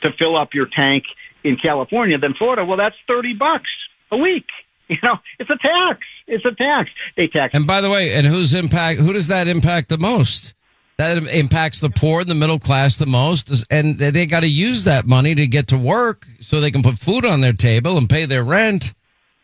to 0.02 0.10
fill 0.18 0.36
up 0.36 0.56
your 0.56 0.66
tank 0.66 1.04
in 1.44 1.58
California 1.58 2.18
than 2.18 2.34
Florida. 2.34 2.66
Well, 2.66 2.78
that's 2.78 2.96
thirty 3.08 3.36
bucks 3.36 3.70
a 4.12 4.18
week. 4.18 4.48
You 4.94 4.98
know, 5.04 5.18
it's 5.38 5.50
a 5.52 5.58
tax. 5.58 6.00
It's 6.26 6.44
a 6.46 6.52
tax. 6.52 6.90
They 7.16 7.28
tax. 7.28 7.54
And 7.54 7.68
by 7.68 7.80
the 7.82 7.92
way, 7.92 8.16
and 8.16 8.26
who's 8.26 8.56
impact? 8.56 9.00
Who 9.00 9.14
does 9.14 9.28
that 9.28 9.48
impact 9.48 9.90
the 9.90 10.00
most? 10.00 10.56
That 10.98 11.18
impacts 11.28 11.80
the 11.80 11.92
poor 11.92 12.22
and 12.22 12.30
the 12.30 12.36
middle 12.36 12.58
class 12.58 12.98
the 12.98 13.06
most, 13.06 13.66
and 13.70 13.98
they 14.00 14.26
got 14.26 14.40
to 14.40 14.50
use 14.50 14.84
that 14.86 15.06
money 15.06 15.36
to 15.36 15.48
get 15.48 15.68
to 15.68 15.78
work 15.78 16.28
so 16.42 16.60
they 16.60 16.72
can 16.72 16.82
put 16.82 16.96
food 16.98 17.24
on 17.24 17.40
their 17.40 17.54
table 17.54 17.98
and 17.98 18.10
pay 18.10 18.26
their 18.26 18.44
rent. 18.44 18.94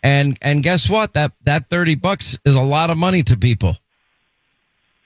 And 0.03 0.37
and 0.41 0.63
guess 0.63 0.89
what? 0.89 1.13
That 1.13 1.31
that 1.43 1.69
thirty 1.69 1.95
bucks 1.95 2.37
is 2.43 2.55
a 2.55 2.61
lot 2.61 2.89
of 2.89 2.97
money 2.97 3.23
to 3.23 3.37
people. 3.37 3.77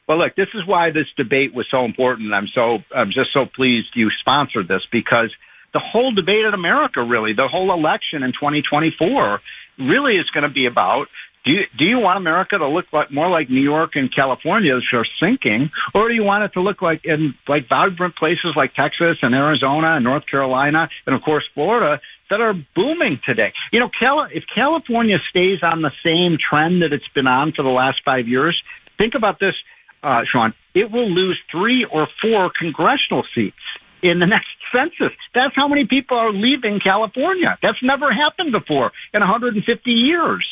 Well, 0.07 0.17
look, 0.17 0.35
this 0.35 0.47
is 0.55 0.65
why 0.65 0.89
this 0.89 1.05
debate 1.17 1.53
was 1.53 1.67
so 1.69 1.85
important. 1.85 2.33
I'm 2.33 2.47
so 2.47 2.79
I'm 2.95 3.11
just 3.11 3.31
so 3.31 3.45
pleased 3.45 3.89
you 3.93 4.09
sponsored 4.19 4.67
this 4.67 4.81
because 4.91 5.31
the 5.71 5.79
whole 5.79 6.11
debate 6.11 6.45
in 6.45 6.53
America, 6.53 7.03
really, 7.03 7.33
the 7.33 7.47
whole 7.47 7.71
election 7.71 8.23
in 8.23 8.31
2024 8.31 9.39
really 9.79 10.15
is 10.15 10.29
going 10.31 10.43
to 10.43 10.49
be 10.49 10.65
about 10.65 11.07
do 11.45 11.51
you, 11.51 11.61
do 11.77 11.85
you 11.85 11.99
want 11.99 12.17
America 12.17 12.57
to 12.57 12.67
look 12.67 12.85
like 12.91 13.11
more 13.11 13.29
like 13.29 13.49
New 13.49 13.61
York 13.61 13.91
and 13.95 14.13
California, 14.13 14.75
which 14.75 14.93
are 14.93 15.05
sinking, 15.21 15.71
or 15.93 16.09
do 16.09 16.13
you 16.13 16.23
want 16.23 16.43
it 16.43 16.53
to 16.53 16.61
look 16.61 16.81
like 16.81 17.05
in 17.05 17.33
like 17.47 17.67
vibrant 17.69 18.15
places 18.17 18.53
like 18.55 18.73
Texas 18.73 19.17
and 19.21 19.33
Arizona 19.33 19.95
and 19.95 20.03
North 20.03 20.25
Carolina 20.27 20.89
and 21.05 21.15
of 21.15 21.21
course 21.21 21.45
Florida 21.53 22.01
that 22.29 22.41
are 22.41 22.53
booming 22.75 23.21
today? 23.25 23.53
You 23.71 23.79
know, 23.79 23.89
Cal- 23.97 24.27
if 24.31 24.43
California 24.53 25.17
stays 25.29 25.59
on 25.63 25.81
the 25.81 25.91
same 26.03 26.37
trend 26.37 26.81
that 26.81 26.91
it's 26.91 27.07
been 27.15 27.27
on 27.27 27.53
for 27.53 27.63
the 27.63 27.69
last 27.69 28.01
five 28.03 28.27
years, 28.27 28.61
think 28.97 29.15
about 29.15 29.39
this, 29.39 29.55
uh, 30.03 30.23
Sean. 30.29 30.53
It 30.73 30.91
will 30.91 31.09
lose 31.09 31.39
three 31.49 31.85
or 31.85 32.07
four 32.21 32.51
congressional 32.57 33.23
seats 33.33 33.55
in 34.01 34.19
the 34.19 34.25
next 34.25 34.47
census. 34.73 35.15
That's 35.33 35.55
how 35.55 35.67
many 35.67 35.85
people 35.85 36.17
are 36.17 36.31
leaving 36.31 36.79
California. 36.79 37.57
That's 37.61 37.81
never 37.81 38.11
happened 38.13 38.51
before 38.51 38.91
in 39.13 39.19
150 39.19 39.91
years. 39.91 40.45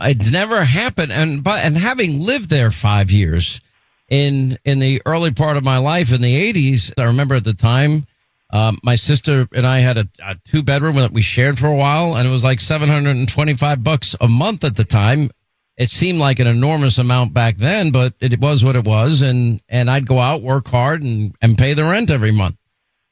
It's 0.00 0.30
never 0.30 0.64
happened, 0.64 1.12
and 1.12 1.44
but 1.44 1.64
and 1.64 1.76
having 1.76 2.18
lived 2.18 2.50
there 2.50 2.70
five 2.70 3.10
years 3.10 3.60
in 4.08 4.58
in 4.64 4.78
the 4.78 5.02
early 5.06 5.32
part 5.32 5.56
of 5.56 5.64
my 5.64 5.78
life 5.78 6.12
in 6.12 6.20
the 6.22 6.52
80s, 6.52 6.92
I 6.98 7.04
remember 7.04 7.36
at 7.36 7.44
the 7.44 7.54
time. 7.54 8.06
Um, 8.50 8.78
my 8.82 8.96
sister 8.96 9.48
and 9.54 9.66
I 9.66 9.78
had 9.78 9.96
a, 9.96 10.08
a 10.22 10.34
two 10.44 10.62
bedroom 10.62 10.96
that 10.96 11.12
we 11.12 11.22
shared 11.22 11.58
for 11.58 11.68
a 11.68 11.74
while, 11.76 12.16
and 12.16 12.28
it 12.28 12.30
was 12.30 12.44
like 12.44 12.60
725 12.60 13.82
bucks 13.82 14.14
a 14.20 14.28
month 14.28 14.64
at 14.64 14.76
the 14.76 14.84
time. 14.84 15.30
It 15.76 15.90
seemed 15.90 16.18
like 16.18 16.38
an 16.38 16.46
enormous 16.46 16.98
amount 16.98 17.32
back 17.32 17.56
then, 17.56 17.90
but 17.90 18.14
it 18.20 18.38
was 18.40 18.62
what 18.62 18.76
it 18.76 18.84
was. 18.84 19.22
And, 19.22 19.62
and 19.68 19.90
I'd 19.90 20.06
go 20.06 20.20
out, 20.20 20.42
work 20.42 20.68
hard 20.68 21.02
and, 21.02 21.34
and 21.40 21.56
pay 21.56 21.74
the 21.74 21.84
rent 21.84 22.10
every 22.10 22.30
month. 22.30 22.56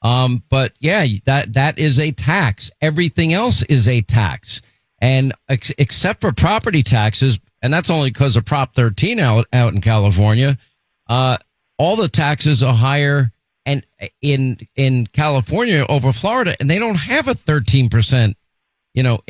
Um, 0.02 0.42
but 0.50 0.72
yeah, 0.78 1.06
that, 1.24 1.54
that 1.54 1.78
is 1.78 1.98
a 1.98 2.12
tax. 2.12 2.70
Everything 2.80 3.32
else 3.32 3.62
is 3.62 3.88
a 3.88 4.02
tax. 4.02 4.60
And 5.00 5.32
ex- 5.48 5.72
except 5.78 6.20
for 6.20 6.32
property 6.32 6.82
taxes, 6.82 7.38
and 7.62 7.72
that's 7.72 7.90
only 7.90 8.10
because 8.10 8.36
of 8.36 8.44
Prop 8.44 8.74
13 8.74 9.18
out, 9.18 9.46
out 9.52 9.72
in 9.72 9.80
California, 9.80 10.58
uh, 11.08 11.38
all 11.78 11.96
the 11.96 12.08
taxes 12.08 12.62
are 12.62 12.74
higher 12.74 13.32
and 13.64 13.84
in, 14.20 14.58
in 14.76 15.06
California 15.06 15.84
over 15.88 16.12
Florida, 16.12 16.56
and 16.60 16.70
they 16.70 16.78
don't 16.78 16.96
have 16.96 17.28
a 17.28 17.34
13%, 17.34 18.34
you 18.94 19.02
know, 19.02 19.20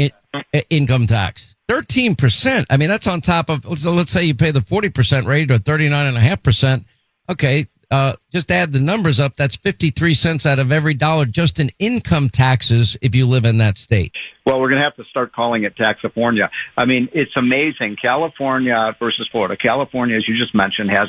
income 0.68 1.06
tax. 1.06 1.54
13%. 1.70 2.66
I 2.68 2.76
mean, 2.76 2.88
that's 2.88 3.06
on 3.06 3.20
top 3.20 3.48
of, 3.48 3.64
let's, 3.64 3.86
let's 3.86 4.10
say 4.10 4.24
you 4.24 4.34
pay 4.34 4.50
the 4.50 4.58
40% 4.58 5.24
rate 5.24 5.52
or 5.52 5.58
39.5%. 5.58 6.84
Okay. 7.28 7.66
Uh, 7.92 8.14
just 8.32 8.50
add 8.50 8.72
the 8.72 8.80
numbers 8.80 9.20
up. 9.20 9.36
That's 9.36 9.54
53 9.54 10.14
cents 10.14 10.46
out 10.46 10.58
of 10.58 10.72
every 10.72 10.94
dollar 10.94 11.26
just 11.26 11.60
in 11.60 11.70
income 11.78 12.28
taxes 12.28 12.96
if 13.02 13.14
you 13.14 13.24
live 13.26 13.44
in 13.44 13.58
that 13.58 13.78
state. 13.78 14.12
Well, 14.44 14.60
we're 14.60 14.68
going 14.68 14.80
to 14.80 14.84
have 14.84 14.96
to 14.96 15.04
start 15.04 15.32
calling 15.32 15.64
it 15.64 15.76
Taxifornia. 15.76 16.48
I 16.76 16.84
mean, 16.84 17.08
it's 17.12 17.36
amazing. 17.36 17.96
California 18.00 18.96
versus 18.98 19.28
Florida. 19.30 19.56
California, 19.56 20.16
as 20.16 20.26
you 20.26 20.36
just 20.38 20.54
mentioned, 20.54 20.90
has 20.90 21.08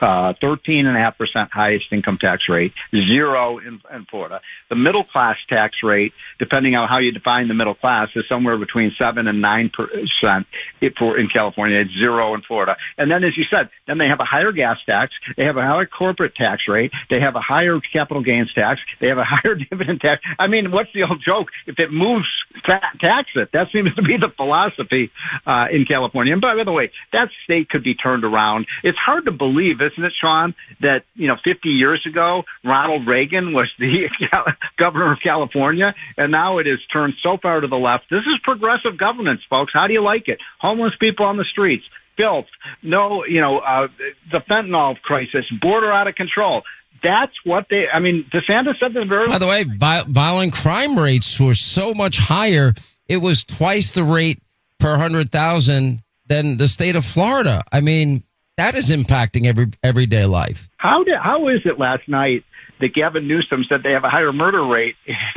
uh, 0.00 0.34
13.5% 0.42 1.50
highest 1.52 1.86
income 1.92 2.18
tax 2.20 2.44
rate, 2.48 2.72
zero 2.92 3.58
in, 3.58 3.80
in 3.94 4.06
Florida. 4.10 4.40
The 4.70 4.76
middle 4.76 5.04
class 5.04 5.36
tax 5.48 5.76
rate, 5.82 6.12
depending 6.38 6.74
on 6.74 6.88
how 6.88 6.98
you 6.98 7.12
define 7.12 7.48
the 7.48 7.54
middle 7.54 7.74
class, 7.74 8.08
is 8.16 8.24
somewhere 8.28 8.56
between 8.56 8.92
7 9.00 9.26
and 9.26 9.44
9% 9.44 10.44
for, 10.98 11.18
in 11.18 11.28
California. 11.28 11.80
It's 11.80 11.90
zero 11.98 12.34
in 12.34 12.42
Florida. 12.42 12.76
And 12.96 13.10
then, 13.10 13.24
as 13.24 13.36
you 13.36 13.44
said, 13.50 13.68
then 13.86 13.98
they 13.98 14.06
have 14.06 14.20
a 14.20 14.24
higher 14.24 14.52
gas 14.52 14.78
tax. 14.86 15.12
They 15.36 15.44
have 15.44 15.56
a 15.56 15.62
higher 15.62 15.86
corporate 15.86 16.34
tax 16.34 16.62
rate. 16.68 16.92
They 17.10 17.20
have 17.20 17.36
a 17.36 17.40
higher 17.40 17.78
capital 17.92 18.22
gains 18.22 18.52
tax. 18.54 18.80
They 19.00 19.08
have 19.08 19.18
a 19.18 19.24
higher 19.28 19.54
dividend 19.54 20.00
tax. 20.00 20.22
I 20.38 20.46
mean, 20.46 20.70
what's 20.70 20.92
the 20.94 21.02
old 21.02 21.22
joke? 21.24 21.48
If 21.66 21.78
it 21.78 21.92
moves 21.92 22.28
tax 23.00 23.30
it. 23.34 23.50
That 23.52 23.68
seems 23.72 23.94
to 23.94 24.02
be 24.02 24.16
the 24.16 24.30
philosophy 24.36 25.10
uh, 25.46 25.66
in 25.70 25.84
California. 25.84 26.32
And 26.32 26.42
by 26.42 26.62
the 26.64 26.72
way, 26.72 26.90
that 27.12 27.28
state 27.44 27.68
could 27.68 27.84
be 27.84 27.94
turned 27.94 28.24
around. 28.24 28.66
It's 28.82 28.98
hard 28.98 29.26
to 29.26 29.32
believe, 29.32 29.80
isn't 29.80 30.02
it, 30.02 30.12
Sean, 30.20 30.54
that 30.80 31.04
you 31.14 31.28
know 31.28 31.36
50 31.42 31.68
years 31.68 32.04
ago 32.06 32.44
Ronald 32.64 33.06
Reagan 33.06 33.52
was 33.52 33.70
the 33.78 34.08
governor 34.78 35.12
of 35.12 35.18
California, 35.22 35.94
and 36.16 36.32
now 36.32 36.58
it 36.58 36.66
has 36.66 36.78
turned 36.92 37.14
so 37.22 37.36
far 37.36 37.60
to 37.60 37.66
the 37.66 37.76
left. 37.76 38.04
This 38.10 38.20
is 38.20 38.38
progressive 38.42 38.96
governance, 38.98 39.40
folks. 39.48 39.72
How 39.74 39.86
do 39.86 39.92
you 39.92 40.02
like 40.02 40.28
it? 40.28 40.38
Homeless 40.60 40.94
people 40.98 41.26
on 41.26 41.36
the 41.36 41.44
streets 41.44 41.84
filth, 42.16 42.46
no, 42.82 43.24
you 43.24 43.40
know, 43.40 43.58
uh, 43.58 43.88
the 44.30 44.40
fentanyl 44.40 45.00
crisis, 45.00 45.44
border 45.60 45.90
out 45.90 46.06
of 46.06 46.14
control 46.14 46.62
that's 47.02 47.34
what 47.44 47.66
they. 47.70 47.88
I 47.88 47.98
mean, 47.98 48.24
DeSantis 48.32 48.78
said 48.78 48.94
this 48.94 49.06
very. 49.06 49.28
By 49.28 49.38
the 49.38 49.46
way, 49.46 49.64
violent 49.64 50.52
crime 50.52 50.98
rates 50.98 51.38
were 51.40 51.54
so 51.54 51.94
much 51.94 52.18
higher. 52.18 52.74
It 53.08 53.18
was 53.18 53.44
twice 53.44 53.90
the 53.90 54.04
rate 54.04 54.42
per 54.78 54.96
hundred 54.96 55.32
thousand 55.32 56.02
than 56.26 56.56
the 56.56 56.68
state 56.68 56.96
of 56.96 57.04
Florida. 57.04 57.62
I 57.72 57.80
mean, 57.80 58.22
that 58.56 58.74
is 58.74 58.90
impacting 58.90 59.46
every 59.46 59.68
everyday 59.82 60.26
life. 60.26 60.68
How 60.76 61.04
did 61.04 61.16
how 61.18 61.48
is 61.48 61.60
it 61.64 61.78
last 61.78 62.08
night 62.08 62.44
that 62.80 62.94
Gavin 62.94 63.26
Newsom 63.26 63.64
said 63.68 63.82
they 63.82 63.92
have 63.92 64.04
a 64.04 64.10
higher 64.10 64.32
murder 64.32 64.64
rate? 64.64 64.96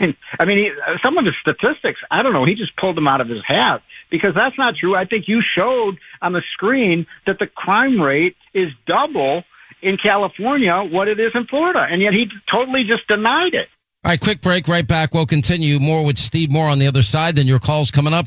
and, 0.00 0.14
I 0.38 0.44
mean, 0.44 0.58
he, 0.58 0.70
some 1.02 1.18
of 1.18 1.24
his 1.24 1.34
statistics, 1.40 2.00
I 2.10 2.22
don't 2.22 2.32
know. 2.32 2.44
He 2.44 2.54
just 2.54 2.76
pulled 2.76 2.96
them 2.96 3.08
out 3.08 3.20
of 3.20 3.28
his 3.28 3.42
hat 3.46 3.82
because 4.10 4.34
that's 4.34 4.56
not 4.58 4.76
true. 4.76 4.94
I 4.94 5.04
think 5.04 5.28
you 5.28 5.42
showed 5.42 5.98
on 6.22 6.32
the 6.32 6.42
screen 6.52 7.06
that 7.26 7.38
the 7.38 7.46
crime 7.46 8.00
rate 8.00 8.36
is 8.54 8.70
double 8.86 9.44
in 9.82 9.96
California 9.96 10.82
what 10.90 11.08
it 11.08 11.18
is 11.20 11.32
in 11.34 11.46
Florida. 11.46 11.86
And 11.90 12.00
yet 12.02 12.12
he 12.12 12.26
totally 12.50 12.84
just 12.84 13.06
denied 13.08 13.54
it. 13.54 13.68
All 14.04 14.10
right, 14.10 14.20
quick 14.20 14.40
break. 14.40 14.66
Right 14.66 14.86
back. 14.86 15.12
We'll 15.12 15.26
continue 15.26 15.78
more 15.78 16.04
with 16.04 16.18
Steve 16.18 16.50
Moore 16.50 16.68
on 16.68 16.78
the 16.78 16.86
other 16.86 17.02
side. 17.02 17.36
Then 17.36 17.46
your 17.46 17.58
calls 17.58 17.90
coming 17.90 18.14
up. 18.14 18.26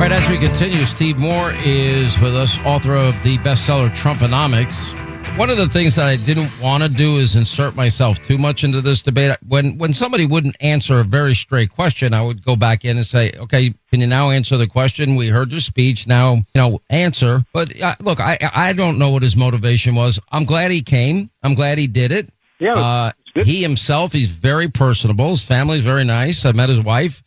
Right 0.00 0.12
as 0.12 0.26
we 0.30 0.38
continue, 0.38 0.86
Steve 0.86 1.18
Moore 1.18 1.52
is 1.62 2.18
with 2.20 2.34
us, 2.34 2.58
author 2.64 2.94
of 2.94 3.22
the 3.22 3.36
bestseller 3.36 3.90
Trumponomics. 3.90 4.88
One 5.36 5.50
of 5.50 5.58
the 5.58 5.68
things 5.68 5.94
that 5.96 6.06
I 6.06 6.16
didn't 6.16 6.50
want 6.58 6.82
to 6.82 6.88
do 6.88 7.18
is 7.18 7.36
insert 7.36 7.76
myself 7.76 8.22
too 8.22 8.38
much 8.38 8.64
into 8.64 8.80
this 8.80 9.02
debate. 9.02 9.36
When 9.46 9.76
when 9.76 9.92
somebody 9.92 10.24
wouldn't 10.24 10.56
answer 10.60 11.00
a 11.00 11.04
very 11.04 11.34
straight 11.34 11.68
question, 11.68 12.14
I 12.14 12.22
would 12.22 12.42
go 12.42 12.56
back 12.56 12.86
in 12.86 12.96
and 12.96 13.04
say, 13.04 13.32
"Okay, 13.40 13.74
can 13.90 14.00
you 14.00 14.06
now 14.06 14.30
answer 14.30 14.56
the 14.56 14.66
question? 14.66 15.16
We 15.16 15.28
heard 15.28 15.50
your 15.50 15.60
speech. 15.60 16.06
Now, 16.06 16.36
you 16.36 16.44
know, 16.54 16.80
answer." 16.88 17.44
But 17.52 17.78
uh, 17.78 17.96
look, 18.00 18.20
I 18.20 18.38
I 18.54 18.72
don't 18.72 18.98
know 18.98 19.10
what 19.10 19.22
his 19.22 19.36
motivation 19.36 19.94
was. 19.96 20.18
I'm 20.32 20.46
glad 20.46 20.70
he 20.70 20.80
came. 20.80 21.28
I'm 21.42 21.52
glad 21.52 21.76
he 21.76 21.86
did 21.86 22.10
it. 22.10 22.30
Yeah. 22.58 22.72
Uh, 22.72 23.12
he 23.34 23.60
himself, 23.60 24.12
he's 24.12 24.30
very 24.30 24.68
personable. 24.68 25.28
His 25.28 25.44
family's 25.44 25.84
very 25.84 26.04
nice. 26.04 26.46
I 26.46 26.52
met 26.52 26.70
his 26.70 26.80
wife. 26.80 27.22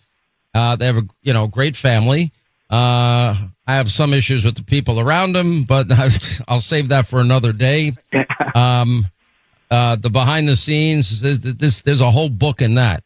Uh, 0.55 0.75
they 0.75 0.88
have 0.88 0.97
a 0.97 1.07
you 1.21 1.33
know 1.33 1.45
great 1.45 1.75
family. 1.75 2.31
Uh, 2.69 3.36
I 3.65 3.76
have 3.76 3.91
some 3.91 4.13
issues 4.13 4.43
with 4.43 4.56
the 4.56 4.63
people 4.63 4.99
around 4.99 5.36
him, 5.36 5.63
but 5.63 5.88
I'll 6.47 6.62
save 6.62 6.89
that 6.89 7.08
for 7.08 7.19
another 7.19 7.54
day. 7.54 7.93
Um, 8.56 9.08
uh, 9.71 9.95
the 9.95 10.12
behind 10.12 10.47
the 10.47 10.56
scenes, 10.56 11.21
there's, 11.21 11.39
there's, 11.39 11.82
there's 11.82 12.02
a 12.02 12.12
whole 12.12 12.30
book 12.30 12.62
in 12.62 12.76
that. 12.76 13.04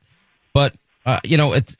But, 0.53 0.75
uh, 1.05 1.21
you 1.23 1.37
know, 1.37 1.53
it, 1.53 1.77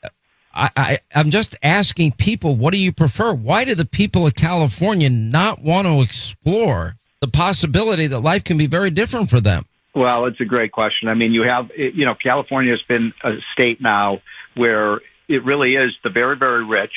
I, 0.53 0.69
I, 0.77 0.99
I'm 1.13 1.31
just 1.31 1.57
asking 1.61 2.13
people, 2.13 2.55
what 2.55 2.71
do 2.71 2.79
you 2.79 2.93
prefer? 2.93 3.33
Why 3.33 3.65
do 3.65 3.75
the 3.75 3.85
people 3.85 4.25
of 4.25 4.35
California 4.35 5.09
not 5.09 5.61
want 5.61 5.85
to 5.87 6.01
explore 6.01 6.95
the 7.19 7.27
possibility 7.27 8.07
that 8.07 8.19
life 8.21 8.45
can 8.45 8.57
be 8.57 8.67
very 8.67 8.89
different 8.89 9.29
for 9.29 9.41
them? 9.41 9.65
Well, 9.93 10.25
it's 10.25 10.39
a 10.39 10.45
great 10.45 10.71
question. 10.71 11.09
I 11.09 11.13
mean, 11.13 11.33
you 11.33 11.43
have, 11.43 11.69
you 11.75 12.05
know, 12.05 12.15
California 12.15 12.71
has 12.71 12.81
been 12.87 13.13
a 13.23 13.33
state 13.53 13.81
now 13.81 14.21
where 14.55 15.01
it 15.27 15.43
really 15.43 15.75
is 15.75 15.91
the 16.03 16.09
very, 16.09 16.37
very 16.37 16.63
rich 16.63 16.93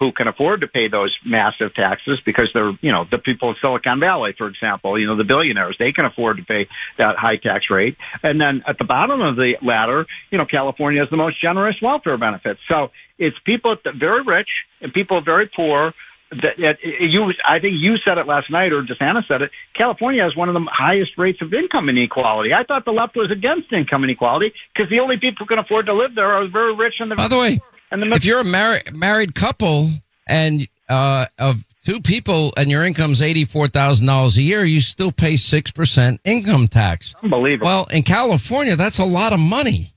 who 0.00 0.12
can 0.12 0.26
afford 0.26 0.62
to 0.62 0.66
pay 0.66 0.88
those 0.88 1.14
massive 1.24 1.74
taxes 1.74 2.18
because 2.24 2.48
they're, 2.54 2.72
you 2.80 2.90
know, 2.90 3.04
the 3.10 3.18
people 3.18 3.50
of 3.50 3.56
Silicon 3.60 4.00
Valley, 4.00 4.34
for 4.36 4.48
example, 4.48 4.98
you 4.98 5.06
know, 5.06 5.14
the 5.14 5.24
billionaires, 5.24 5.76
they 5.78 5.92
can 5.92 6.06
afford 6.06 6.38
to 6.38 6.42
pay 6.42 6.66
that 6.98 7.16
high 7.16 7.36
tax 7.36 7.66
rate. 7.70 7.96
And 8.22 8.40
then 8.40 8.62
at 8.66 8.78
the 8.78 8.84
bottom 8.84 9.20
of 9.20 9.36
the 9.36 9.56
ladder, 9.62 10.06
you 10.30 10.38
know, 10.38 10.46
California 10.46 11.00
has 11.00 11.10
the 11.10 11.18
most 11.18 11.40
generous 11.40 11.76
welfare 11.82 12.16
benefits. 12.16 12.60
So 12.66 12.90
it's 13.18 13.36
people 13.44 13.72
at 13.72 13.84
the 13.84 13.92
very 13.92 14.22
rich 14.22 14.48
and 14.80 14.90
people 14.92 15.20
very 15.20 15.50
poor 15.54 15.92
that, 16.30 16.56
that 16.58 16.76
you, 16.82 17.32
I 17.46 17.58
think 17.58 17.74
you 17.78 17.96
said 18.02 18.16
it 18.16 18.26
last 18.26 18.50
night, 18.50 18.72
or 18.72 18.82
DeSantis 18.82 19.28
said 19.28 19.42
it. 19.42 19.50
California 19.76 20.22
has 20.22 20.34
one 20.34 20.48
of 20.48 20.54
the 20.54 20.66
highest 20.70 21.18
rates 21.18 21.42
of 21.42 21.52
income 21.52 21.88
inequality. 21.90 22.54
I 22.54 22.62
thought 22.64 22.86
the 22.86 22.92
left 22.92 23.16
was 23.16 23.30
against 23.30 23.70
income 23.72 24.04
inequality 24.04 24.54
because 24.72 24.88
the 24.88 25.00
only 25.00 25.16
people 25.16 25.44
who 25.44 25.46
can 25.46 25.58
afford 25.58 25.86
to 25.86 25.92
live 25.92 26.14
there 26.14 26.32
are 26.32 26.48
very 26.48 26.74
rich 26.74 26.94
and 27.00 27.10
the. 27.10 27.16
By 27.16 27.28
the 27.28 27.36
way, 27.36 27.52
and 27.52 27.60
if 27.92 28.24
you're 28.24 28.40
a 28.40 28.44
mar- 28.44 28.80
married 28.92 29.34
couple 29.34 29.90
and 30.26 30.66
uh, 30.88 31.26
of 31.38 31.64
two 31.84 32.00
people 32.00 32.52
and 32.56 32.70
your 32.70 32.84
income's 32.84 33.20
$84,000 33.20 34.36
a 34.36 34.42
year, 34.42 34.64
you 34.64 34.80
still 34.80 35.12
pay 35.12 35.34
6% 35.34 36.18
income 36.24 36.68
tax. 36.68 37.14
Unbelievable. 37.22 37.66
Well, 37.66 37.84
in 37.86 38.02
California, 38.02 38.76
that's 38.76 38.98
a 38.98 39.04
lot 39.04 39.32
of 39.32 39.40
money. 39.40 39.92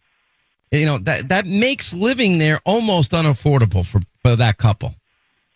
You 0.72 0.86
know, 0.86 0.98
that, 1.00 1.30
that 1.30 1.46
makes 1.46 1.94
living 1.94 2.40
there 2.40 2.60
almost 2.66 3.12
unaffordable 3.12 3.86
for, 3.86 4.02
for 4.24 4.36
that 4.36 4.58
couple. 4.58 4.96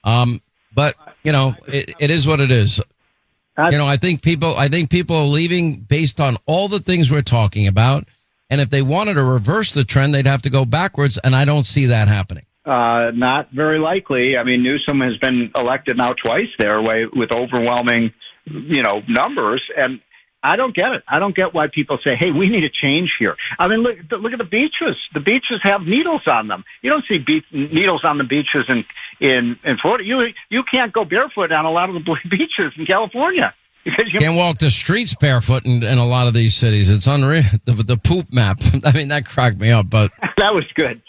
Um, 0.04 0.42
but 0.76 0.96
you 1.24 1.32
know, 1.32 1.56
it, 1.68 1.96
it 2.00 2.12
is 2.12 2.28
what 2.28 2.40
it 2.40 2.52
is. 2.52 2.80
You 3.72 3.80
know, 3.80 3.88
I 3.88 3.98
think 3.98 4.22
people, 4.22 4.56
I 4.56 4.68
think 4.68 4.92
people 4.92 5.16
are 5.16 5.26
leaving 5.26 5.80
based 5.80 6.20
on 6.20 6.38
all 6.46 6.68
the 6.68 6.80
things 6.80 7.10
we're 7.10 7.24
talking 7.24 7.66
about. 7.66 8.08
And 8.50 8.62
if 8.62 8.70
they 8.70 8.82
wanted 8.82 9.16
to 9.16 9.24
reverse 9.24 9.72
the 9.72 9.84
trend, 9.84 10.14
they'd 10.14 10.28
have 10.28 10.42
to 10.44 10.50
go 10.50 10.66
backwards. 10.66 11.18
And 11.18 11.36
I 11.36 11.46
don't 11.46 11.66
see 11.66 11.88
that 11.88 12.08
happening. 12.08 12.46
Uh, 12.66 13.12
not 13.14 13.50
very 13.52 13.80
likely. 13.80 14.38
I 14.38 14.44
mean, 14.44 14.62
Newsom 14.62 15.00
has 15.02 15.18
been 15.18 15.52
elected 15.56 15.98
now 15.98 16.14
twice 16.14 16.50
their 16.58 16.82
way 16.82 17.06
with 17.12 17.32
overwhelming, 17.32 18.12
you 18.46 18.84
know, 18.84 19.02
numbers. 19.08 19.64
And 19.78 20.02
I 20.44 20.56
don't 20.56 20.76
get 20.76 20.92
it. 20.92 21.04
I 21.08 21.20
don't 21.20 21.36
get 21.36 21.54
why 21.54 21.68
people 21.68 21.98
say, 22.04 22.16
"Hey, 22.16 22.32
we 22.32 22.48
need 22.50 22.64
a 22.64 22.70
change 22.70 23.12
here." 23.20 23.36
I 23.58 23.68
mean, 23.68 23.80
look 23.80 23.98
look 24.12 24.34
at 24.34 24.38
the 24.38 24.44
beaches. 24.44 24.96
The 25.14 25.20
beaches 25.20 25.60
have 25.64 25.82
needles 25.82 26.22
on 26.28 26.48
them. 26.48 26.64
You 26.82 26.90
don't 26.90 27.06
see 27.08 27.18
be- 27.18 27.44
needles 27.52 28.02
on 28.04 28.18
the 28.18 28.24
beaches 28.24 28.66
in 28.70 28.86
in 29.20 29.58
in 29.64 29.78
Florida. 29.78 30.04
You 30.04 30.28
you 30.50 30.64
can't 30.70 30.94
go 30.94 31.06
barefoot 31.06 31.52
on 31.52 31.66
a 31.66 31.72
lot 31.72 31.90
of 31.90 31.96
the 31.96 32.16
beaches 32.30 32.74
in 32.78 32.86
California. 32.86 33.54
Because 33.88 34.12
you 34.12 34.20
can't 34.20 34.36
walk 34.36 34.58
the 34.58 34.70
streets 34.70 35.16
barefoot 35.16 35.66
in, 35.66 35.82
in 35.82 35.98
a 35.98 36.06
lot 36.06 36.28
of 36.28 36.34
these 36.34 36.54
cities. 36.56 36.90
It's 36.90 37.08
unreal. 37.08 37.44
The, 37.66 37.74
the 37.84 37.98
poop 37.98 38.32
map. 38.32 38.60
I 38.84 38.92
mean, 38.92 39.10
that 39.10 39.26
cracked 39.26 39.60
me 39.60 39.72
up, 39.72 39.90
but 39.90 40.12
that 40.38 40.54
was 40.54 40.64
good. 40.76 41.02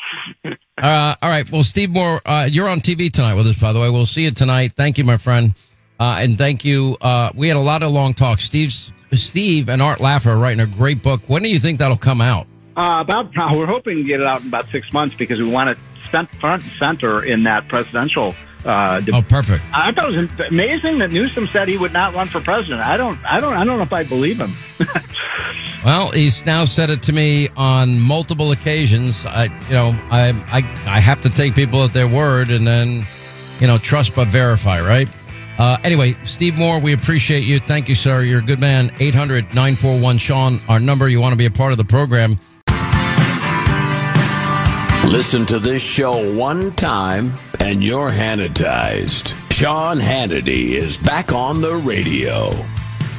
uh, 0.80 1.14
all 1.20 1.30
right. 1.30 1.48
Well, 1.50 1.64
Steve 1.64 1.90
Moore, 1.90 2.20
uh, 2.24 2.48
you're 2.50 2.68
on 2.68 2.80
TV 2.80 3.12
tonight 3.12 3.34
with 3.34 3.46
us, 3.46 3.60
by 3.60 3.72
the 3.72 3.80
way. 3.80 3.90
We'll 3.90 4.06
see 4.06 4.24
you 4.24 4.30
tonight. 4.30 4.72
Thank 4.76 4.98
you, 4.98 5.04
my 5.04 5.16
friend. 5.16 5.54
Uh, 6.00 6.18
and 6.20 6.36
thank 6.38 6.64
you. 6.64 6.96
Uh, 7.00 7.30
we 7.34 7.48
had 7.48 7.56
a 7.56 7.60
lot 7.60 7.82
of 7.82 7.92
long 7.92 8.14
talks. 8.14 8.44
Steve's 8.44 8.92
Steve 9.12 9.68
and 9.68 9.80
Art 9.80 9.98
Laffer 9.98 10.28
are 10.28 10.36
writing 10.36 10.60
a 10.60 10.66
great 10.66 11.02
book. 11.02 11.20
When 11.26 11.42
do 11.42 11.48
you 11.48 11.58
think 11.58 11.78
that'll 11.78 11.96
come 11.96 12.20
out? 12.20 12.46
Uh, 12.76 13.00
about 13.00 13.26
uh, 13.36 13.48
we're 13.54 13.66
hoping 13.66 13.96
to 13.98 14.04
get 14.04 14.20
it 14.20 14.26
out 14.26 14.42
in 14.42 14.48
about 14.48 14.66
six 14.66 14.92
months 14.92 15.16
because 15.16 15.40
we 15.40 15.50
want 15.50 15.70
it 15.70 15.78
front 16.10 16.30
and 16.42 16.62
center 16.62 17.24
in 17.24 17.44
that 17.44 17.68
presidential. 17.68 18.34
Uh, 18.68 19.00
oh, 19.14 19.22
perfect! 19.22 19.64
I 19.72 19.92
thought 19.92 20.12
it 20.12 20.30
was 20.38 20.48
amazing 20.50 20.98
that 20.98 21.10
Newsom 21.10 21.48
said 21.48 21.68
he 21.68 21.78
would 21.78 21.94
not 21.94 22.12
run 22.12 22.26
for 22.26 22.38
president. 22.38 22.82
I 22.82 22.98
don't, 22.98 23.18
I 23.24 23.40
don't, 23.40 23.54
I 23.54 23.64
don't 23.64 23.78
know 23.78 23.84
if 23.84 23.94
I 23.94 24.02
believe 24.02 24.38
him. 24.38 24.50
well, 25.86 26.10
he's 26.10 26.44
now 26.44 26.66
said 26.66 26.90
it 26.90 27.02
to 27.04 27.14
me 27.14 27.48
on 27.56 27.98
multiple 27.98 28.52
occasions. 28.52 29.24
I, 29.24 29.44
you 29.44 29.74
know, 29.74 29.98
I, 30.10 30.28
I, 30.52 30.58
I 30.86 31.00
have 31.00 31.22
to 31.22 31.30
take 31.30 31.54
people 31.54 31.82
at 31.82 31.94
their 31.94 32.06
word, 32.06 32.50
and 32.50 32.66
then, 32.66 33.06
you 33.58 33.66
know, 33.66 33.78
trust 33.78 34.14
but 34.14 34.28
verify, 34.28 34.82
right? 34.82 35.08
Uh, 35.56 35.78
anyway, 35.82 36.14
Steve 36.24 36.54
Moore, 36.54 36.78
we 36.78 36.92
appreciate 36.92 37.44
you. 37.44 37.60
Thank 37.60 37.88
you, 37.88 37.94
sir. 37.94 38.22
You're 38.22 38.40
a 38.40 38.44
good 38.44 38.60
man. 38.60 38.92
800 39.00 39.46
941 39.54 40.18
Sean, 40.18 40.60
our 40.68 40.78
number. 40.78 41.08
You 41.08 41.22
want 41.22 41.32
to 41.32 41.38
be 41.38 41.46
a 41.46 41.50
part 41.50 41.72
of 41.72 41.78
the 41.78 41.84
program. 41.84 42.38
Listen 45.10 45.46
to 45.46 45.58
this 45.58 45.80
show 45.80 46.34
one 46.34 46.70
time 46.72 47.32
and 47.60 47.82
you're 47.82 48.10
Hannitized. 48.10 49.34
Sean 49.52 49.98
Hannity 49.98 50.70
is 50.70 50.96
back 50.98 51.32
on 51.32 51.60
the 51.60 51.74
radio. 51.76 52.50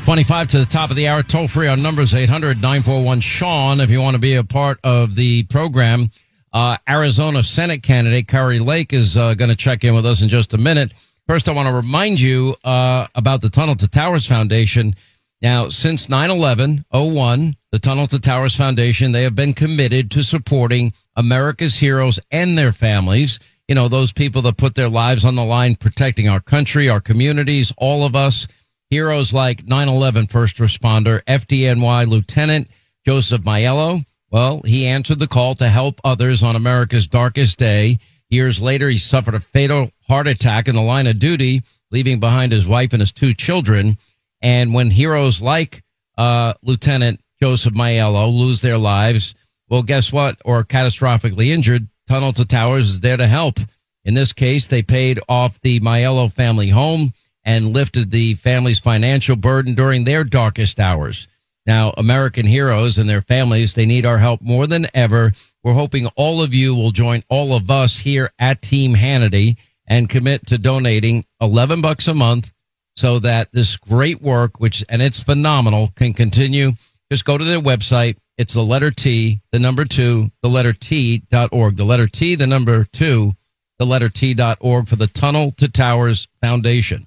25 0.05 0.47
to 0.47 0.59
the 0.59 0.65
top 0.65 0.89
of 0.89 0.95
the 0.95 1.07
hour. 1.07 1.21
Toll 1.21 1.47
free 1.47 1.67
on 1.67 1.81
numbers 1.81 2.13
800 2.13 2.61
941 2.61 3.19
Sean 3.21 3.79
if 3.79 3.89
you 3.89 4.01
want 4.01 4.15
to 4.15 4.19
be 4.19 4.35
a 4.35 4.43
part 4.43 4.79
of 4.83 5.15
the 5.15 5.43
program. 5.43 6.09
Uh, 6.51 6.77
Arizona 6.89 7.43
Senate 7.43 7.83
candidate 7.83 8.27
Kari 8.27 8.59
Lake 8.59 8.91
is 8.91 9.17
uh, 9.17 9.35
going 9.35 9.49
to 9.49 9.55
check 9.55 9.83
in 9.83 9.93
with 9.93 10.05
us 10.05 10.21
in 10.21 10.29
just 10.29 10.53
a 10.53 10.57
minute. 10.57 10.93
First, 11.27 11.47
I 11.47 11.51
want 11.51 11.67
to 11.67 11.73
remind 11.73 12.19
you 12.19 12.55
uh, 12.63 13.05
about 13.13 13.41
the 13.41 13.49
Tunnel 13.51 13.75
to 13.75 13.87
Towers 13.87 14.25
Foundation. 14.25 14.95
Now, 15.41 15.69
since 15.69 16.09
9 16.09 16.31
11 16.31 16.85
01, 16.91 17.55
the 17.71 17.79
Tunnel 17.79 18.07
to 18.07 18.19
Towers 18.19 18.55
Foundation, 18.55 19.11
they 19.11 19.23
have 19.23 19.35
been 19.35 19.53
committed 19.53 20.09
to 20.11 20.23
supporting 20.23 20.91
America's 21.15 21.77
heroes 21.77 22.19
and 22.31 22.57
their 22.57 22.71
families. 22.71 23.39
You 23.69 23.75
know, 23.75 23.87
those 23.87 24.11
people 24.11 24.41
that 24.41 24.57
put 24.57 24.73
their 24.73 24.89
lives 24.89 25.23
on 25.23 25.35
the 25.35 25.45
line 25.45 25.75
protecting 25.75 26.27
our 26.27 26.39
country, 26.39 26.89
our 26.89 26.99
communities, 26.99 27.71
all 27.77 28.03
of 28.03 28.15
us. 28.15 28.47
Heroes 28.89 29.31
like 29.31 29.63
9 29.63 29.87
11 29.87 30.25
first 30.25 30.55
responder, 30.55 31.21
FDNY 31.25 32.07
Lieutenant 32.07 32.67
Joseph 33.05 33.43
Maiello. 33.43 34.03
Well, 34.31 34.63
he 34.65 34.87
answered 34.87 35.19
the 35.19 35.27
call 35.27 35.53
to 35.53 35.69
help 35.69 36.01
others 36.03 36.41
on 36.41 36.55
America's 36.55 37.05
darkest 37.05 37.59
day. 37.59 37.99
Years 38.31 38.59
later, 38.59 38.89
he 38.89 38.97
suffered 38.97 39.35
a 39.35 39.39
fatal 39.39 39.91
heart 40.07 40.27
attack 40.27 40.67
in 40.67 40.73
the 40.73 40.81
line 40.81 41.05
of 41.05 41.19
duty, 41.19 41.61
leaving 41.91 42.19
behind 42.19 42.51
his 42.51 42.67
wife 42.67 42.91
and 42.93 43.03
his 43.03 43.11
two 43.11 43.35
children. 43.35 43.99
And 44.41 44.73
when 44.73 44.89
heroes 44.89 45.43
like 45.43 45.83
uh, 46.17 46.55
Lieutenant 46.63 47.21
Joseph 47.39 47.75
Maiello 47.75 48.35
lose 48.35 48.61
their 48.61 48.79
lives, 48.79 49.35
well, 49.69 49.83
guess 49.83 50.11
what? 50.11 50.41
Or 50.43 50.63
catastrophically 50.63 51.49
injured, 51.49 51.87
Tunnel 52.09 52.33
to 52.33 52.45
Towers 52.45 52.89
is 52.89 53.01
there 53.01 53.17
to 53.17 53.27
help. 53.27 53.59
In 54.03 54.15
this 54.15 54.33
case, 54.33 54.65
they 54.65 54.81
paid 54.81 55.19
off 55.29 55.61
the 55.61 55.79
Maiello 55.79 56.33
family 56.33 56.69
home 56.69 57.13
and 57.43 57.71
lifted 57.71 58.09
the 58.09 58.33
family's 58.33 58.79
financial 58.79 59.35
burden 59.35 59.75
during 59.75 60.03
their 60.03 60.23
darkest 60.23 60.79
hours. 60.79 61.27
Now, 61.67 61.93
American 61.97 62.47
heroes 62.47 62.97
and 62.97 63.07
their 63.07 63.21
families, 63.21 63.75
they 63.75 63.85
need 63.85 64.07
our 64.07 64.17
help 64.17 64.41
more 64.41 64.65
than 64.65 64.87
ever. 64.95 65.33
We're 65.63 65.73
hoping 65.73 66.07
all 66.15 66.41
of 66.41 66.51
you 66.51 66.73
will 66.73 66.89
join 66.89 67.23
all 67.29 67.53
of 67.53 67.69
us 67.69 67.99
here 67.99 68.31
at 68.39 68.63
Team 68.63 68.95
Hannity 68.95 69.57
and 69.85 70.09
commit 70.09 70.47
to 70.47 70.57
donating 70.57 71.25
11 71.41 71.79
bucks 71.81 72.07
a 72.07 72.15
month 72.15 72.51
so 72.95 73.19
that 73.19 73.49
this 73.51 73.77
great 73.77 74.19
work, 74.19 74.59
which, 74.59 74.83
and 74.89 75.03
it's 75.03 75.21
phenomenal, 75.21 75.89
can 75.95 76.15
continue. 76.15 76.71
Just 77.11 77.23
go 77.25 77.37
to 77.37 77.45
their 77.45 77.61
website. 77.61 78.17
It's 78.39 78.53
the 78.53 78.63
letter 78.63 78.89
T, 78.89 79.41
the 79.51 79.59
number 79.59 79.83
two, 79.83 80.31
the 80.41 80.47
letter 80.47 80.71
T 80.71 81.23
dot 81.29 81.49
org. 81.51 81.75
The 81.75 81.83
letter 81.83 82.07
T, 82.07 82.35
the 82.35 82.47
number 82.47 82.85
two, 82.85 83.33
the 83.79 83.85
letter 83.85 84.07
T 84.07 84.33
dot 84.33 84.57
org 84.61 84.87
for 84.87 84.95
the 84.95 85.07
Tunnel 85.07 85.51
to 85.57 85.67
Towers 85.67 86.25
Foundation. 86.41 87.05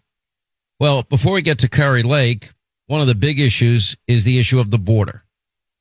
Well, 0.78 1.04
before 1.04 1.32
we 1.32 1.40
get 1.40 1.60
to 1.60 1.70
Kari 1.70 2.02
Lake, 2.02 2.50
one 2.86 3.00
of 3.00 3.06
the 3.06 3.14
big 3.14 3.40
issues 3.40 3.96
is 4.06 4.24
the 4.24 4.38
issue 4.38 4.60
of 4.60 4.70
the 4.70 4.78
border. 4.78 5.24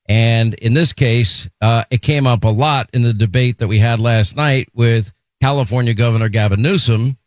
And 0.05 0.53
in 0.53 0.73
this 0.73 0.93
case, 0.93 1.49
uh, 1.59 1.83
it 1.91 2.01
came 2.01 2.27
up 2.27 2.45
a 2.45 2.49
lot 2.49 2.89
in 2.93 3.01
the 3.01 3.13
debate 3.13 3.57
that 3.57 3.67
we 3.67 3.79
had 3.79 3.99
last 3.99 4.37
night 4.37 4.69
with 4.73 5.11
California 5.41 5.93
Governor 5.93 6.29
Gavin 6.29 6.61
Newsom 6.61 7.17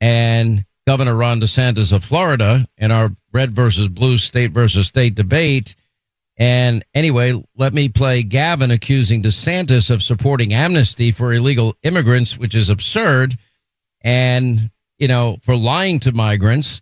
and 0.00 0.64
Governor 0.86 1.14
Ron 1.14 1.38
DeSantis 1.38 1.92
of 1.92 2.02
Florida 2.02 2.66
in 2.78 2.90
our 2.90 3.10
red 3.30 3.54
versus 3.54 3.88
blue 3.88 4.16
state 4.16 4.52
versus 4.52 4.88
state 4.88 5.14
debate. 5.14 5.74
And 6.36 6.84
anyway, 6.94 7.42
let 7.56 7.74
me 7.74 7.88
play 7.88 8.22
Gavin 8.22 8.70
accusing 8.70 9.22
DeSantis 9.22 9.90
of 9.90 10.02
supporting 10.02 10.52
amnesty 10.52 11.12
for 11.12 11.32
illegal 11.32 11.76
immigrants, 11.82 12.36
which 12.36 12.54
is 12.54 12.70
absurd, 12.70 13.38
and 14.00 14.70
you 14.98 15.06
know 15.06 15.38
for 15.42 15.56
lying 15.56 16.00
to 16.00 16.12
migrants. 16.12 16.80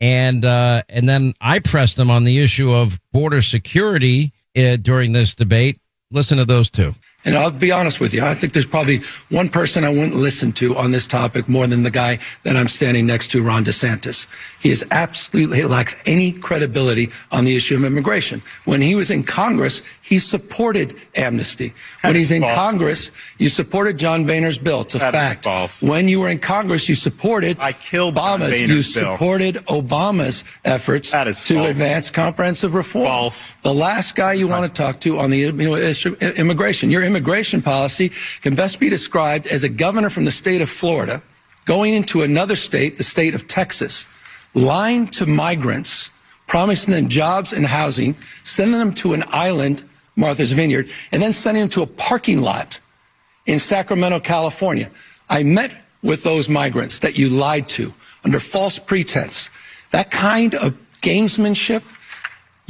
And 0.00 0.44
uh, 0.44 0.82
and 0.88 1.08
then 1.08 1.34
I 1.40 1.60
pressed 1.60 1.98
him 1.98 2.10
on 2.10 2.24
the 2.24 2.38
issue 2.38 2.72
of 2.72 2.98
border 3.12 3.42
security 3.42 4.32
uh, 4.56 4.76
during 4.76 5.12
this 5.12 5.34
debate. 5.34 5.78
Listen 6.10 6.38
to 6.38 6.44
those 6.44 6.68
two. 6.68 6.94
And 7.24 7.36
I'll 7.36 7.50
be 7.50 7.70
honest 7.70 8.00
with 8.00 8.14
you, 8.14 8.22
I 8.22 8.34
think 8.34 8.54
there's 8.54 8.66
probably 8.66 9.00
one 9.28 9.50
person 9.50 9.84
I 9.84 9.90
wouldn't 9.90 10.14
listen 10.16 10.52
to 10.52 10.76
on 10.76 10.90
this 10.90 11.06
topic 11.06 11.48
more 11.48 11.66
than 11.66 11.82
the 11.82 11.90
guy 11.90 12.18
that 12.44 12.56
I'm 12.56 12.68
standing 12.68 13.06
next 13.06 13.28
to, 13.32 13.42
Ron 13.42 13.64
DeSantis. 13.64 14.26
He 14.58 14.70
is 14.70 14.86
absolutely 14.90 15.58
he 15.58 15.64
lacks 15.64 15.96
any 16.06 16.32
credibility 16.32 17.10
on 17.30 17.44
the 17.44 17.54
issue 17.56 17.76
of 17.76 17.84
immigration. 17.84 18.40
When 18.64 18.80
he 18.80 18.94
was 18.94 19.10
in 19.10 19.24
Congress, 19.24 19.82
he 20.00 20.18
supported 20.18 20.96
amnesty. 21.14 21.74
When 22.02 22.16
he's 22.16 22.32
in 22.32 22.40
false. 22.42 22.54
Congress, 22.54 23.10
you 23.38 23.48
supported 23.50 23.98
John 23.98 24.26
Boehner's 24.26 24.58
bill. 24.58 24.80
It's 24.82 24.94
a 24.94 24.98
that 24.98 25.12
fact. 25.12 25.44
false. 25.44 25.82
When 25.82 26.08
you 26.08 26.20
were 26.20 26.28
in 26.30 26.38
Congress, 26.38 26.88
you 26.88 26.94
supported 26.94 27.58
I 27.60 27.72
killed 27.72 28.14
Obama's. 28.16 28.60
You 28.60 28.68
bill. 28.68 28.82
supported 28.82 29.56
Obama's 29.66 30.44
efforts 30.64 31.10
to 31.10 31.54
false. 31.54 31.70
advance 31.70 32.10
comprehensive 32.10 32.74
reform. 32.74 33.06
False. 33.06 33.52
The 33.62 33.74
last 33.74 34.16
guy 34.16 34.32
you 34.32 34.48
want 34.48 34.70
to 34.70 34.74
talk 34.74 35.00
to 35.00 35.18
on 35.18 35.30
the 35.30 35.44
issue, 35.44 36.14
immigration, 36.36 36.90
your 36.90 37.02
immigration 37.10 37.60
policy 37.60 38.10
can 38.40 38.54
best 38.54 38.80
be 38.80 38.88
described 38.88 39.46
as 39.46 39.64
a 39.64 39.68
governor 39.68 40.10
from 40.10 40.24
the 40.24 40.32
state 40.32 40.60
of 40.60 40.68
Florida 40.70 41.22
going 41.64 41.94
into 41.94 42.22
another 42.22 42.56
state, 42.56 42.96
the 42.96 43.04
state 43.04 43.34
of 43.34 43.46
Texas, 43.46 44.06
lying 44.54 45.06
to 45.06 45.26
migrants, 45.26 46.10
promising 46.46 46.94
them 46.94 47.08
jobs 47.08 47.52
and 47.52 47.66
housing, 47.66 48.16
sending 48.42 48.78
them 48.78 48.92
to 48.94 49.12
an 49.12 49.24
island 49.28 49.82
Martha's 50.16 50.52
Vineyard, 50.52 50.88
and 51.12 51.22
then 51.22 51.32
sending 51.32 51.62
them 51.62 51.70
to 51.70 51.82
a 51.82 51.86
parking 51.86 52.40
lot 52.40 52.80
in 53.46 53.58
Sacramento, 53.58 54.20
California. 54.20 54.90
I 55.28 55.42
met 55.42 55.72
with 56.02 56.22
those 56.22 56.48
migrants 56.48 56.98
that 57.00 57.18
you 57.18 57.28
lied 57.28 57.68
to 57.68 57.94
under 58.24 58.40
false 58.40 58.78
pretense. 58.78 59.50
That 59.90 60.10
kind 60.10 60.54
of 60.54 60.76
gamesmanship, 61.02 61.82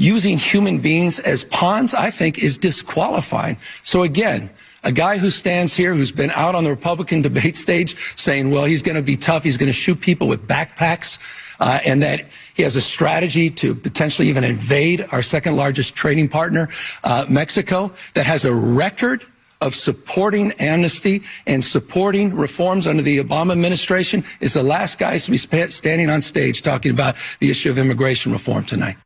using 0.01 0.39
human 0.39 0.79
beings 0.79 1.19
as 1.21 1.45
pawns, 1.45 1.93
I 1.93 2.11
think, 2.11 2.39
is 2.39 2.57
disqualifying. 2.57 3.59
So 3.83 4.03
again, 4.03 4.49
a 4.83 4.91
guy 4.91 5.19
who 5.19 5.29
stands 5.29 5.77
here 5.77 5.95
who's 5.95 6.11
been 6.11 6.31
out 6.31 6.55
on 6.55 6.65
the 6.65 6.71
Republican 6.71 7.21
debate 7.29 7.55
stage 7.55 7.97
saying, 8.17 8.51
well, 8.51 8.65
he's 8.65 8.83
going 8.83 8.97
to 8.97 9.03
be 9.03 9.17
tough. 9.17 9.45
He's 9.45 9.59
going 9.59 9.69
to 9.69 9.75
shoot 9.75 10.01
people 10.01 10.27
with 10.27 10.49
backpacks. 10.49 11.19
Uh, 11.63 11.79
and 11.85 12.03
that 12.03 12.27
he 12.55 12.63
has 12.63 12.75
a 12.75 12.81
strategy 12.81 13.51
to 13.51 13.75
potentially 13.75 14.29
even 14.29 14.43
invade 14.45 15.05
our 15.13 15.21
second 15.21 15.57
largest 15.57 15.95
trading 15.95 16.27
partner, 16.27 16.71
uh, 17.05 17.27
Mexico, 17.29 17.93
that 18.15 18.25
has 18.25 18.47
a 18.47 18.55
record 18.55 19.27
of 19.61 19.75
supporting 19.75 20.53
amnesty 20.53 21.23
and 21.47 21.63
supporting 21.63 22.35
reforms 22.35 22.87
under 22.87 23.03
the 23.03 23.19
Obama 23.19 23.53
administration 23.53 24.25
is 24.41 24.55
the 24.55 24.63
last 24.63 24.99
guy 24.99 25.19
to 25.19 25.31
be 25.31 25.37
standing 25.37 26.09
on 26.09 26.23
stage 26.23 26.63
talking 26.63 26.93
about 26.93 27.15
the 27.41 27.51
issue 27.51 27.69
of 27.69 27.77
immigration 27.77 28.33
reform 28.33 28.65
tonight. 28.65 28.97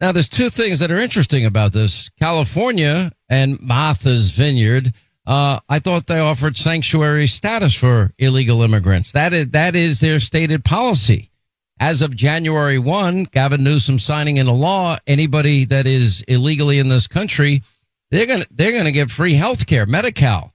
Now, 0.00 0.12
there's 0.12 0.30
two 0.30 0.48
things 0.48 0.78
that 0.78 0.90
are 0.90 0.98
interesting 0.98 1.44
about 1.44 1.72
this. 1.72 2.08
California 2.18 3.12
and 3.28 3.60
Martha's 3.60 4.30
Vineyard, 4.30 4.94
uh, 5.26 5.60
I 5.68 5.78
thought 5.78 6.06
they 6.06 6.18
offered 6.18 6.56
sanctuary 6.56 7.26
status 7.26 7.74
for 7.74 8.10
illegal 8.18 8.62
immigrants. 8.62 9.12
That 9.12 9.34
is, 9.34 9.48
that 9.50 9.76
is 9.76 10.00
their 10.00 10.18
stated 10.18 10.64
policy. 10.64 11.30
As 11.78 12.02
of 12.02 12.16
January 12.16 12.78
1, 12.78 13.24
Gavin 13.24 13.62
Newsom 13.62 13.98
signing 13.98 14.38
into 14.38 14.52
law, 14.52 14.96
anybody 15.06 15.66
that 15.66 15.86
is 15.86 16.22
illegally 16.22 16.78
in 16.78 16.88
this 16.88 17.06
country, 17.06 17.62
they're 18.10 18.26
going 18.26 18.40
to, 18.40 18.46
they're 18.50 18.72
going 18.72 18.84
to 18.84 18.92
get 18.92 19.10
free 19.10 19.34
health 19.34 19.66
care, 19.66 19.86
Medi-Cal, 19.86 20.52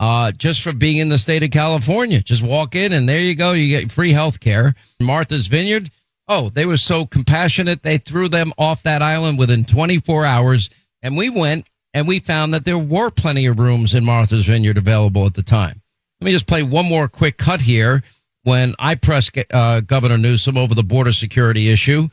uh, 0.00 0.32
just 0.32 0.62
for 0.62 0.72
being 0.72 0.98
in 0.98 1.08
the 1.08 1.18
state 1.18 1.42
of 1.42 1.50
California. 1.50 2.20
Just 2.20 2.42
walk 2.42 2.74
in 2.74 2.92
and 2.92 3.08
there 3.08 3.20
you 3.20 3.34
go. 3.34 3.52
You 3.52 3.68
get 3.68 3.90
free 3.92 4.12
health 4.12 4.40
care. 4.40 4.74
Martha's 5.00 5.48
Vineyard, 5.48 5.90
Oh, 6.26 6.48
they 6.48 6.64
were 6.64 6.78
so 6.78 7.04
compassionate. 7.04 7.82
They 7.82 7.98
threw 7.98 8.28
them 8.28 8.52
off 8.56 8.82
that 8.84 9.02
island 9.02 9.38
within 9.38 9.64
24 9.64 10.24
hours. 10.24 10.70
And 11.02 11.16
we 11.16 11.28
went 11.28 11.66
and 11.92 12.08
we 12.08 12.18
found 12.18 12.54
that 12.54 12.64
there 12.64 12.78
were 12.78 13.10
plenty 13.10 13.46
of 13.46 13.60
rooms 13.60 13.94
in 13.94 14.04
Martha's 14.04 14.46
Vineyard 14.46 14.78
available 14.78 15.26
at 15.26 15.34
the 15.34 15.42
time. 15.42 15.80
Let 16.20 16.26
me 16.26 16.32
just 16.32 16.46
play 16.46 16.62
one 16.62 16.86
more 16.86 17.08
quick 17.08 17.36
cut 17.36 17.60
here. 17.60 18.02
When 18.42 18.74
I 18.78 18.94
pressed 18.94 19.38
uh, 19.52 19.80
Governor 19.80 20.18
Newsom 20.18 20.58
over 20.58 20.74
the 20.74 20.82
border 20.82 21.12
security 21.12 21.70
issue 21.70 22.08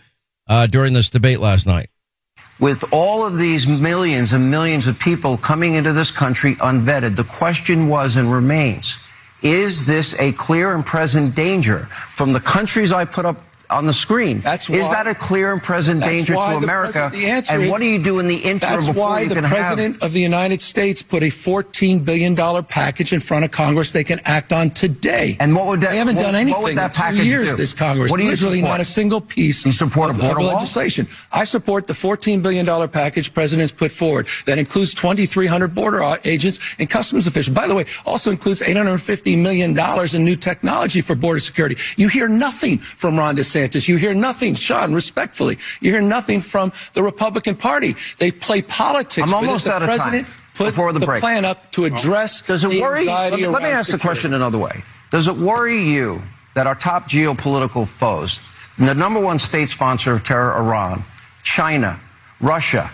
uh, 0.48 0.68
during 0.68 0.94
this 0.94 1.10
debate 1.10 1.40
last 1.40 1.68
night. 1.68 1.90
With 2.60 2.84
all 2.94 3.26
of 3.26 3.38
these 3.38 3.68
millions 3.68 4.34
and 4.34 4.52
millions 4.52 4.88
of 4.88 5.00
people 5.00 5.36
coming 5.38 5.74
into 5.74 5.94
this 5.94 6.12
country 6.12 6.56
unvetted, 6.56 7.16
the 7.16 7.24
question 7.24 7.88
was 7.88 8.16
and 8.16 8.32
remains, 8.32 9.00
is 9.42 9.88
this 9.88 10.18
a 10.20 10.32
clear 10.34 10.74
and 10.74 10.86
present 10.86 11.36
danger 11.36 11.80
from 11.80 12.34
the 12.34 12.40
countries 12.40 12.92
I 12.92 13.06
put 13.06 13.26
up 13.26 13.42
on 13.72 13.86
the 13.86 13.94
screen. 13.94 14.40
That's 14.40 14.70
why, 14.70 14.78
is 14.78 14.92
that 14.92 15.08
a 15.08 15.16
clear 15.16 15.52
and 15.54 15.62
present 15.64 16.02
danger 16.02 16.34
to 16.34 16.40
America? 16.40 17.10
The, 17.12 17.26
answer 17.26 17.54
and 17.54 17.64
is, 17.64 17.72
what 17.72 17.80
do 17.80 17.86
you 17.86 18.02
do 18.02 18.20
in 18.20 18.28
the 18.28 18.36
interim? 18.36 18.78
Of 18.78 18.86
the 18.86 18.92
election? 18.92 18.96
That's 18.96 18.98
why 18.98 19.26
the 19.26 19.42
president 19.48 19.96
have... 19.96 20.04
of 20.04 20.14
the 20.14 20.20
United 20.20 20.62
States 20.62 21.02
put 21.02 21.24
a 21.24 21.28
$14 21.28 22.04
billion 22.04 22.36
package 22.66 23.14
in 23.14 23.20
front 23.20 23.46
of 23.46 23.52
Congress 23.52 23.92
they 23.92 24.04
can 24.04 24.20
act 24.26 24.52
on 24.52 24.70
today. 24.72 25.38
And 25.40 25.56
what 25.56 25.68
would 25.68 25.82
that? 25.82 25.92
They 25.92 25.98
haven't 25.98 26.18
what, 26.18 26.24
done 26.24 26.36
anything 26.36 26.78
in 26.78 26.92
two 26.92 27.24
years. 27.24 27.52
Do? 27.52 27.58
This 27.58 27.74
Congress, 27.74 28.12
what 28.12 28.18
do 28.18 28.24
you 28.24 28.30
literally 28.30 28.60
support? 28.60 28.72
not 28.72 28.80
a 28.82 28.86
single 28.86 29.22
piece. 29.22 29.66
You 29.66 29.72
support 29.72 30.10
of, 30.10 30.22
of 30.22 30.38
wall? 30.38 30.56
legislation. 30.56 31.08
I 31.32 31.46
support 31.46 31.88
the 31.88 31.94
$14 31.94 32.44
billion 32.44 32.66
package 32.90 33.34
president's 33.34 33.72
put 33.72 33.92
forward 33.92 34.28
that 34.46 34.58
includes 34.58 34.94
2,300 34.94 35.74
border 35.74 36.02
agents 36.26 36.76
and 36.80 36.90
customs 36.90 37.28
officials. 37.28 37.56
By 37.56 37.68
the 37.68 37.76
way, 37.76 37.86
also 38.06 38.32
includes 38.32 38.62
850 38.62 39.36
million 39.36 39.74
dollars 39.74 40.14
in 40.14 40.26
new 40.26 40.36
technology 40.36 41.02
for 41.02 41.16
border 41.16 41.40
security. 41.40 41.78
You 41.96 42.08
hear 42.08 42.28
nothing 42.28 42.78
from 42.80 43.18
Ron 43.18 43.36
DeSantis. 43.36 43.61
You 43.88 43.98
hear 43.98 44.14
nothing 44.14 44.56
Sean, 44.56 44.94
respectfully. 44.94 45.58
You 45.80 45.92
hear 45.92 46.02
nothing 46.02 46.42
from 46.42 46.72
the 46.94 47.04
Republican 47.04 47.56
Party. 47.56 47.96
They 48.18 48.32
play 48.32 48.62
politics. 48.62 49.32
I'm 49.32 49.34
almost 49.34 49.66
the 49.66 49.74
out 49.74 49.82
of 49.82 49.88
president 49.88 50.28
time. 50.28 50.36
Put 50.56 50.66
Before 50.66 50.94
the, 50.94 51.00
the 51.00 51.06
break. 51.06 51.22
plan 51.22 51.46
up 51.46 51.72
to 51.72 51.86
address 51.86 52.42
Does 52.42 52.64
it 52.64 52.82
worry? 52.82 53.06
Let 53.06 53.34
me, 53.34 53.48
let 53.48 53.64
me 53.64 53.70
ask 53.70 53.90
security. 53.90 53.92
the 53.92 53.98
question 54.00 54.34
another 54.34 54.58
way. 54.58 54.84
Does 55.10 55.28
it 55.28 55.36
worry 55.36 55.82
you 55.82 56.22
that 56.56 56.68
our 56.68 56.76
top 56.76 57.08
geopolitical 57.08 57.88
foes, 57.88 58.42
the 58.78 58.94
number 58.94 59.20
one 59.20 59.40
state 59.40 59.70
sponsor 59.70 60.14
of 60.14 60.24
terror, 60.24 60.54
Iran, 60.58 61.04
China, 61.44 62.00
Russia, 62.42 62.92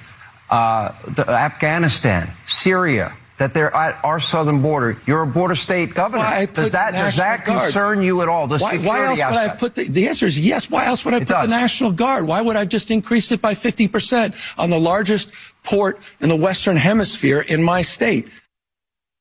uh, 0.49 0.91
the, 1.07 1.27
Afghanistan, 1.29 2.29
Syria, 2.45 3.13
that 3.37 3.53
they're 3.53 3.73
at 3.75 4.03
our 4.03 4.19
southern 4.19 4.61
border. 4.61 4.97
You're 5.05 5.21
a 5.21 5.27
border 5.27 5.55
state 5.55 5.93
governor. 5.93 6.23
Does 6.53 6.71
that 6.71 6.93
does 6.93 7.17
that 7.17 7.45
Guard. 7.45 7.61
concern 7.61 8.01
you 8.01 8.21
at 8.21 8.29
all? 8.29 8.47
The 8.47 8.57
why, 8.59 8.77
why 8.77 9.05
else 9.05 9.19
aspect? 9.19 9.31
would 9.31 9.39
I 9.39 9.47
have 9.47 9.59
put 9.59 9.75
the, 9.75 9.83
the 9.83 10.07
answer 10.07 10.25
is 10.25 10.39
yes. 10.39 10.71
Why 10.71 10.85
else 10.85 11.05
would 11.05 11.13
I 11.13 11.17
It 11.17 11.19
put 11.21 11.29
does. 11.29 11.47
the 11.47 11.55
National 11.55 11.91
Guard? 11.91 12.27
Why 12.27 12.41
would 12.41 12.55
I 12.55 12.65
just 12.65 12.89
increase 12.89 13.31
it 13.31 13.41
by 13.41 13.53
50% 13.53 14.55
on 14.57 14.69
the 14.69 14.79
largest 14.79 15.31
port 15.63 15.99
in 16.19 16.29
the 16.29 16.35
Western 16.35 16.77
Hemisphere 16.77 17.41
in 17.41 17.63
my 17.63 17.81
state? 17.83 18.27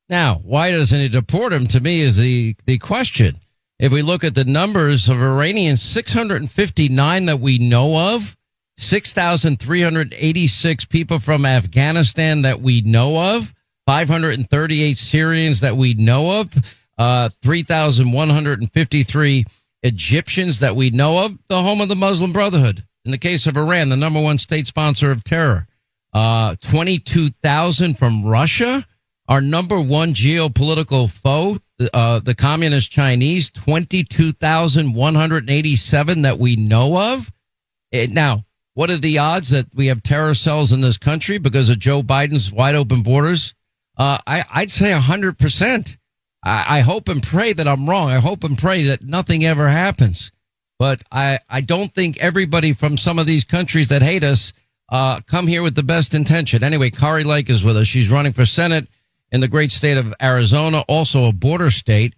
Now, 0.08 0.36
why 0.44 0.70
doesn't 0.70 0.98
he 0.98 1.08
deport 1.08 1.52
him? 1.52 1.66
To 1.68 1.80
me, 1.80 2.00
is 2.00 2.16
the 2.16 2.56
the 2.64 2.78
question. 2.78 3.36
If 3.78 3.92
we 3.92 4.00
look 4.00 4.24
at 4.24 4.34
the 4.34 4.46
numbers 4.46 5.06
of 5.10 5.20
Iranians, 5.20 5.82
659 5.82 7.26
that 7.26 7.40
we 7.40 7.58
know 7.58 8.14
of, 8.14 8.34
6,386 8.78 10.84
people 10.86 11.18
from 11.18 11.44
Afghanistan 11.44 12.40
that 12.42 12.62
we 12.62 12.80
know 12.80 13.36
of, 13.36 13.52
538 13.86 14.96
Syrians 14.96 15.60
that 15.60 15.76
we 15.76 15.94
know 15.94 16.40
of, 16.40 16.52
uh, 16.98 17.28
3,153 17.42 19.44
Egyptians 19.82 20.58
that 20.58 20.74
we 20.74 20.90
know 20.90 21.24
of, 21.24 21.38
the 21.48 21.62
home 21.62 21.80
of 21.80 21.88
the 21.88 21.96
Muslim 21.96 22.32
Brotherhood. 22.32 22.84
In 23.04 23.12
the 23.12 23.18
case 23.18 23.46
of 23.46 23.56
Iran, 23.56 23.88
the 23.88 23.96
number 23.96 24.20
one 24.20 24.38
state 24.38 24.66
sponsor 24.66 25.12
of 25.12 25.22
terror, 25.22 25.68
uh, 26.12 26.56
22,000 26.60 27.96
from 27.96 28.24
Russia, 28.24 28.84
our 29.28 29.40
number 29.40 29.80
one 29.80 30.14
geopolitical 30.14 31.08
foe, 31.10 31.58
uh, 31.92 32.20
the 32.20 32.34
communist 32.34 32.90
Chinese, 32.90 33.50
22,187 33.50 36.22
that 36.22 36.38
we 36.38 36.56
know 36.56 37.14
of. 37.14 37.30
It, 37.92 38.10
now, 38.10 38.46
what 38.74 38.90
are 38.90 38.98
the 38.98 39.18
odds 39.18 39.50
that 39.50 39.66
we 39.74 39.86
have 39.86 40.02
terror 40.02 40.34
cells 40.34 40.72
in 40.72 40.80
this 40.80 40.98
country 40.98 41.38
because 41.38 41.70
of 41.70 41.78
Joe 41.78 42.02
Biden's 42.02 42.50
wide 42.50 42.74
open 42.74 43.02
borders? 43.02 43.54
Uh, 43.96 44.18
I, 44.26 44.44
I'd 44.50 44.70
say 44.70 44.92
a 44.92 45.00
hundred 45.00 45.38
percent. 45.38 45.98
I 46.48 46.82
hope 46.82 47.08
and 47.08 47.20
pray 47.20 47.52
that 47.54 47.66
I'm 47.66 47.90
wrong. 47.90 48.08
I 48.08 48.20
hope 48.20 48.44
and 48.44 48.56
pray 48.56 48.84
that 48.84 49.02
nothing 49.02 49.44
ever 49.44 49.68
happens. 49.68 50.30
But 50.78 51.02
I, 51.10 51.40
I 51.48 51.60
don't 51.60 51.92
think 51.92 52.18
everybody 52.18 52.72
from 52.72 52.96
some 52.96 53.18
of 53.18 53.26
these 53.26 53.42
countries 53.42 53.88
that 53.88 54.00
hate 54.00 54.22
us, 54.22 54.52
uh, 54.88 55.22
come 55.22 55.48
here 55.48 55.62
with 55.62 55.74
the 55.74 55.82
best 55.82 56.14
intention. 56.14 56.62
Anyway, 56.62 56.90
Kari 56.90 57.24
Lake 57.24 57.50
is 57.50 57.64
with 57.64 57.76
us. 57.76 57.88
She's 57.88 58.10
running 58.10 58.32
for 58.32 58.46
Senate 58.46 58.86
in 59.32 59.40
the 59.40 59.48
great 59.48 59.72
state 59.72 59.96
of 59.96 60.14
Arizona, 60.22 60.84
also 60.86 61.24
a 61.24 61.32
border 61.32 61.70
state. 61.70 62.14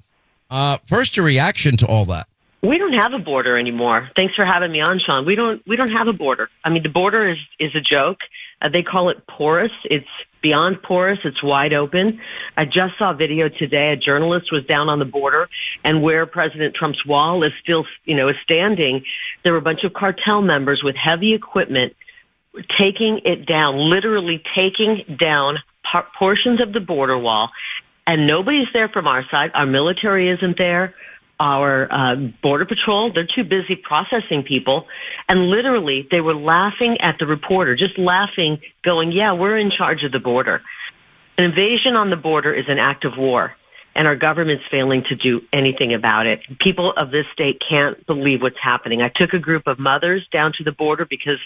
Uh, 0.50 0.76
first, 0.86 1.16
your 1.16 1.24
reaction 1.24 1.78
to 1.78 1.86
all 1.86 2.04
that. 2.06 2.26
We 2.62 2.76
don't 2.76 2.92
have 2.92 3.12
a 3.12 3.24
border 3.24 3.56
anymore. 3.56 4.10
Thanks 4.16 4.34
for 4.34 4.44
having 4.44 4.72
me 4.72 4.80
on, 4.80 5.00
Sean. 5.06 5.24
We 5.24 5.36
don't 5.36 5.62
we 5.66 5.76
don't 5.76 5.92
have 5.92 6.08
a 6.08 6.12
border. 6.12 6.50
I 6.64 6.70
mean, 6.70 6.82
the 6.82 6.88
border 6.88 7.30
is 7.30 7.38
is 7.58 7.70
a 7.74 7.80
joke. 7.80 8.18
Uh, 8.60 8.68
they 8.68 8.82
call 8.82 9.10
it 9.10 9.24
porous. 9.28 9.70
It's 9.84 10.08
beyond 10.42 10.82
porous. 10.82 11.18
It's 11.24 11.42
wide 11.42 11.72
open. 11.72 12.20
I 12.56 12.64
just 12.64 12.98
saw 12.98 13.12
a 13.12 13.14
video 13.14 13.48
today. 13.48 13.92
A 13.92 13.96
journalist 13.96 14.52
was 14.52 14.64
down 14.66 14.88
on 14.88 14.98
the 14.98 15.04
border, 15.04 15.48
and 15.84 16.02
where 16.02 16.26
President 16.26 16.74
Trump's 16.74 17.04
wall 17.06 17.42
is 17.42 17.52
still, 17.62 17.84
you 18.04 18.16
know, 18.16 18.28
is 18.28 18.36
standing, 18.42 19.04
there 19.44 19.52
were 19.52 19.58
a 19.58 19.62
bunch 19.62 19.84
of 19.84 19.92
cartel 19.92 20.42
members 20.42 20.82
with 20.82 20.96
heavy 20.96 21.34
equipment 21.34 21.94
taking 22.78 23.20
it 23.24 23.46
down, 23.46 23.76
literally 23.90 24.42
taking 24.54 25.16
down 25.18 25.58
portions 26.18 26.60
of 26.60 26.72
the 26.72 26.80
border 26.80 27.18
wall, 27.18 27.50
and 28.06 28.26
nobody's 28.26 28.66
there 28.72 28.88
from 28.88 29.06
our 29.06 29.24
side. 29.30 29.50
Our 29.54 29.66
military 29.66 30.30
isn't 30.30 30.58
there 30.58 30.94
our 31.40 31.92
uh, 31.92 32.16
border 32.42 32.64
patrol 32.64 33.12
they're 33.12 33.26
too 33.26 33.44
busy 33.44 33.76
processing 33.76 34.42
people. 34.42 34.86
And 35.28 35.48
literally 35.48 36.06
they 36.10 36.20
were 36.20 36.34
laughing 36.34 36.98
at 37.00 37.16
the 37.18 37.26
reporter 37.26 37.76
just 37.76 37.98
laughing 37.98 38.58
going 38.84 39.12
yeah 39.12 39.32
we're 39.32 39.58
in 39.58 39.70
charge 39.70 40.04
of 40.04 40.12
the 40.12 40.18
border. 40.18 40.62
An 41.36 41.44
invasion 41.44 41.94
on 41.94 42.10
the 42.10 42.16
border 42.16 42.52
is 42.52 42.64
an 42.68 42.78
act 42.78 43.04
of 43.04 43.12
war 43.16 43.54
and 43.94 44.06
our 44.06 44.16
government's 44.16 44.64
failing 44.70 45.02
to 45.08 45.16
do 45.16 45.40
anything 45.52 45.92
about 45.92 46.26
it. 46.26 46.40
People 46.60 46.92
of 46.96 47.10
this 47.10 47.26
state 47.32 47.60
can't 47.68 48.06
believe 48.06 48.40
what's 48.40 48.58
happening. 48.62 49.02
I 49.02 49.08
took 49.08 49.32
a 49.32 49.40
group 49.40 49.66
of 49.66 49.80
mothers 49.80 50.26
down 50.32 50.52
to 50.58 50.64
the 50.64 50.70
border 50.70 51.04
because 51.04 51.38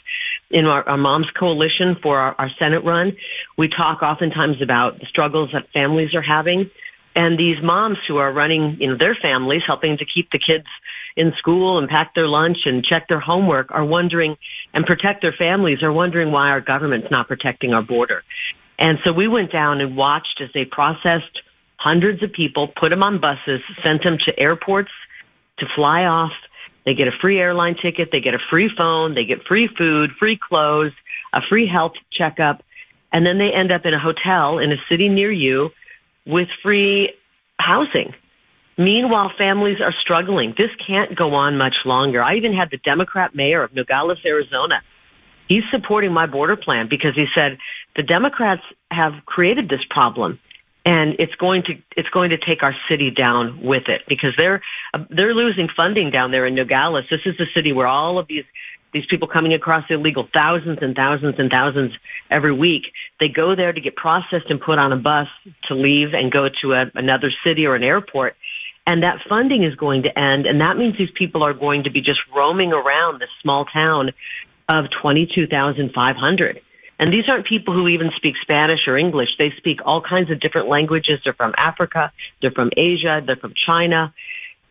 in 0.51 0.67
our, 0.67 0.87
our 0.87 0.99
moms 0.99 1.29
coalition 1.39 1.97
for 2.03 2.19
our, 2.19 2.35
our 2.39 2.51
senate 2.59 2.85
run 2.85 3.17
we 3.57 3.69
talk 3.69 4.03
oftentimes 4.03 4.61
about 4.61 5.01
the 5.01 5.07
struggles 5.07 5.51
that 5.53 5.71
families 5.73 6.15
are 6.15 6.23
having 6.23 6.71
and 7.15 7.39
these 7.39 7.57
moms 7.63 7.99
who 8.09 8.17
are 8.17 8.33
running, 8.33 8.77
you 8.81 8.89
know, 8.89 8.97
their 8.97 9.15
families, 9.15 9.63
helping 9.67 9.99
to 9.99 10.05
keep 10.05 10.31
the 10.31 10.39
kids 10.39 10.67
in 11.17 11.33
school 11.39 11.79
and 11.79 11.89
pack 11.89 12.15
their 12.15 12.29
lunch 12.29 12.59
and 12.65 12.85
check 12.85 13.09
their 13.09 13.21
homework 13.21 13.71
are 13.71 13.85
wondering 13.85 14.37
and 14.73 14.87
protect 14.87 15.21
their 15.21 15.33
families 15.33 15.83
are 15.83 15.93
wondering 15.93 16.33
why 16.33 16.49
our 16.49 16.61
government's 16.61 17.11
not 17.11 17.29
protecting 17.29 17.75
our 17.75 17.83
border. 17.83 18.23
And 18.79 18.99
so 19.05 19.13
we 19.13 19.29
went 19.29 19.53
down 19.53 19.81
and 19.81 19.97
watched 19.97 20.41
as 20.43 20.49
they 20.55 20.65
processed 20.65 21.43
hundreds 21.77 22.23
of 22.23 22.33
people, 22.33 22.69
put 22.69 22.89
them 22.89 23.03
on 23.03 23.21
buses, 23.21 23.61
sent 23.83 24.03
them 24.03 24.17
to 24.25 24.39
airports 24.39 24.91
to 25.59 25.67
fly 25.75 26.05
off. 26.05 26.33
They 26.87 26.95
get 26.95 27.09
a 27.09 27.13
free 27.21 27.39
airline 27.39 27.77
ticket. 27.81 28.09
They 28.11 28.21
get 28.21 28.35
a 28.35 28.39
free 28.51 28.71
phone. 28.77 29.15
They 29.15 29.25
get 29.25 29.45
free 29.45 29.69
food, 29.77 30.11
free 30.19 30.39
clothes. 30.39 30.93
a 31.33 31.41
free 31.49 31.67
health 31.67 31.93
checkup, 32.13 32.63
and 33.13 33.25
then 33.25 33.39
they 33.39 33.51
end 33.53 33.73
up 33.73 33.87
in 33.87 33.95
a 33.95 33.99
hotel 33.99 34.59
in 34.59 34.73
a 34.73 34.77
city 34.89 35.09
near 35.09 35.33
you 35.33 35.71
with 36.27 36.49
free 36.63 37.13
housing. 37.59 38.15
Meanwhile, 38.79 39.33
families 39.37 39.79
are 39.81 39.95
struggling. 40.01 40.55
This 40.57 40.71
can't 40.87 41.17
go 41.17 41.35
on 41.35 41.59
much 41.59 41.77
longer. 41.85 42.23
I 42.23 42.37
even 42.37 42.55
had 42.55 42.71
the 42.71 42.79
Democrat 42.79 43.35
mayor 43.35 43.63
of 43.63 43.75
Nogales, 43.75 44.19
Arizona. 44.25 44.83
He's 45.49 45.65
supporting 45.71 46.13
my 46.13 46.27
border 46.27 46.57
plan 46.57 46.89
because 46.89 47.15
he 47.15 47.27
said 47.35 47.59
the 47.97 48.03
Democrats 48.03 48.63
have 48.91 49.13
created 49.27 49.69
this 49.69 49.85
problem 49.91 50.39
and 50.85 51.15
it's 51.19 51.35
going 51.37 51.63
to 51.65 51.75
it's 51.97 52.09
going 52.09 52.31
to 52.31 52.39
take 52.39 52.63
our 52.63 52.75
city 52.89 53.11
down 53.11 53.63
with 53.63 53.85
it 53.89 54.03
because 54.09 54.35
they're 54.37 54.61
uh, 54.95 55.05
they're 55.11 55.35
losing 55.35 55.69
funding 55.77 56.11
down 56.11 56.31
there 56.31 56.47
in 56.47 56.55
Nogales. 56.55 57.05
This 57.11 57.21
is 57.25 57.37
the 57.39 57.47
city 57.55 57.73
where 57.73 57.87
all 57.87 58.19
of 58.19 58.27
these 58.27 58.45
these 58.93 59.05
people 59.09 59.29
coming 59.29 59.55
across 59.55 59.85
illegal 59.91 60.29
thousands 60.33 60.79
and 60.83 60.95
thousands 60.95 61.37
and 61.39 61.51
thousands 61.51 61.93
every 62.31 62.53
week. 62.53 62.83
They 63.21 63.29
go 63.29 63.57
there 63.57 63.73
to 63.73 63.81
get 63.81 63.97
processed 63.97 64.51
and 64.51 64.61
put 64.61 64.79
on 64.79 64.93
a 64.93 64.97
bus 64.97 65.29
to 65.69 65.75
leave 65.75 66.13
and 66.13 66.31
go 66.31 66.49
to 66.63 66.73
a, 66.73 66.91
another 66.95 67.33
city 67.45 67.67
or 67.67 67.75
an 67.75 67.83
airport. 67.83 68.37
And 68.87 69.03
that 69.03 69.19
funding 69.29 69.63
is 69.63 69.75
going 69.77 70.03
to 70.03 70.19
end. 70.19 70.47
And 70.47 70.61
that 70.61 70.77
means 70.77 70.99
these 70.99 71.13
people 71.17 71.43
are 71.43 71.55
going 71.55 71.85
to 71.85 71.91
be 71.91 72.01
just 72.01 72.21
roaming 72.35 72.73
around 72.73 73.21
this 73.21 73.31
small 73.41 73.65
town 73.65 74.11
of 74.69 74.87
22,500. 75.01 76.61
And 76.99 77.13
these 77.13 77.25
aren't 77.29 77.47
people 77.47 77.75
who 77.75 77.89
even 77.89 78.11
speak 78.17 78.35
Spanish 78.43 78.87
or 78.87 78.97
English. 78.97 79.31
They 79.39 79.53
speak 79.57 79.81
all 79.85 80.01
kinds 80.01 80.31
of 80.31 80.41
different 80.41 80.69
languages. 80.69 81.21
They're 81.25 81.33
from 81.33 81.55
Africa. 81.57 82.13
They're 82.41 82.53
from 82.53 82.71
Asia. 82.77 83.21
They're 83.25 83.37
from 83.37 83.55
China. 83.67 84.13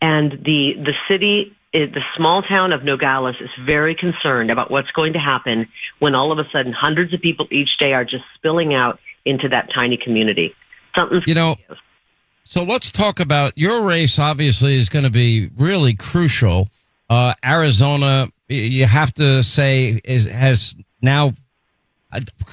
And 0.02 0.32
the, 0.32 0.74
the 0.78 0.94
city, 1.10 1.56
the 1.74 2.02
small 2.18 2.42
town 2.42 2.74
of 2.74 2.84
Nogales 2.84 3.36
is 3.40 3.50
very 3.66 3.96
concerned 3.96 4.52
about 4.52 4.70
what's 4.70 4.92
going 4.92 5.14
to 5.14 5.20
happen 5.20 5.68
when 6.00 6.16
all 6.16 6.32
of 6.32 6.40
a 6.40 6.44
sudden 6.52 6.74
hundreds 6.74 7.14
of 7.14 7.22
people 7.22 7.48
each 7.52 7.78
day 7.80 7.94
are 7.94 8.04
just 8.04 8.24
spilling 8.36 8.74
out 8.74 9.00
into 9.26 9.48
that 9.50 9.70
tiny 9.74 9.98
community. 9.98 10.54
Something's 10.98 11.24
you 11.26 11.34
know, 11.34 11.56
so 12.44 12.64
let's 12.64 12.92
talk 12.92 13.20
about 13.20 13.58
your 13.58 13.82
race. 13.84 14.20
Obviously, 14.20 14.76
is 14.76 14.90
going 14.90 15.06
to 15.06 15.12
be 15.12 15.50
really 15.58 15.94
crucial. 15.94 16.70
Uh, 17.10 17.34
Arizona, 17.46 18.30
you 18.50 18.86
have 18.86 19.14
to 19.14 19.44
say, 19.44 20.02
is 20.04 20.26
has 20.26 20.76
now 21.02 21.34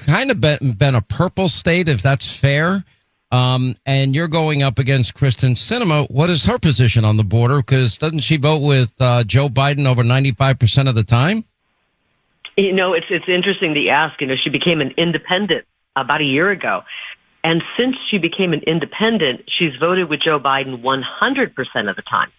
kind 0.06 0.30
of 0.30 0.40
been, 0.40 0.72
been 0.72 0.94
a 0.94 1.02
purple 1.02 1.48
state, 1.48 1.88
if 1.88 2.02
that's 2.02 2.32
fair. 2.32 2.84
Um, 3.30 3.76
and 3.84 4.14
you're 4.14 4.28
going 4.28 4.62
up 4.62 4.78
against 4.78 5.14
Kyrsten 5.14 5.52
Sinema. 5.52 6.10
What 6.10 6.30
is 6.30 6.44
her 6.46 6.58
position 6.58 7.04
on 7.04 7.16
the 7.18 7.24
border? 7.24 7.58
Because 7.58 7.98
doesn't 7.98 8.20
she 8.20 8.36
vote 8.38 8.62
with 8.62 8.98
uh, 9.00 9.24
Joe 9.24 9.48
Biden 9.48 9.86
over 9.86 10.02
95% 10.02 10.88
of 10.88 10.94
the 10.94 11.04
time? 11.04 11.44
You 12.56 12.72
know, 12.72 12.94
it's 12.94 13.06
it's 13.10 13.28
interesting 13.28 13.74
to 13.74 13.88
ask. 13.88 14.20
You 14.20 14.26
know, 14.26 14.34
she 14.42 14.50
became 14.50 14.80
an 14.80 14.92
independent 14.96 15.64
about 15.94 16.20
a 16.20 16.24
year 16.24 16.50
ago, 16.50 16.82
and 17.44 17.62
since 17.78 17.94
she 18.10 18.18
became 18.18 18.52
an 18.52 18.62
independent, 18.66 19.42
she's 19.58 19.76
voted 19.78 20.08
with 20.08 20.20
Joe 20.20 20.40
Biden 20.40 20.82
100% 20.82 21.90
of 21.90 21.96
the 21.96 22.02
time. 22.02 22.30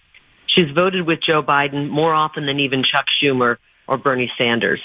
She's 0.47 0.69
voted 0.75 1.08
with 1.08 1.19
Joe 1.25 1.41
Biden 1.41 1.89
more 1.89 2.13
often 2.13 2.45
than 2.47 2.60
even 2.60 2.84
Chuck 2.84 3.06
Schumer 3.21 3.58
or 3.88 3.97
Bernie 3.97 4.32
Sanders. 4.38 4.82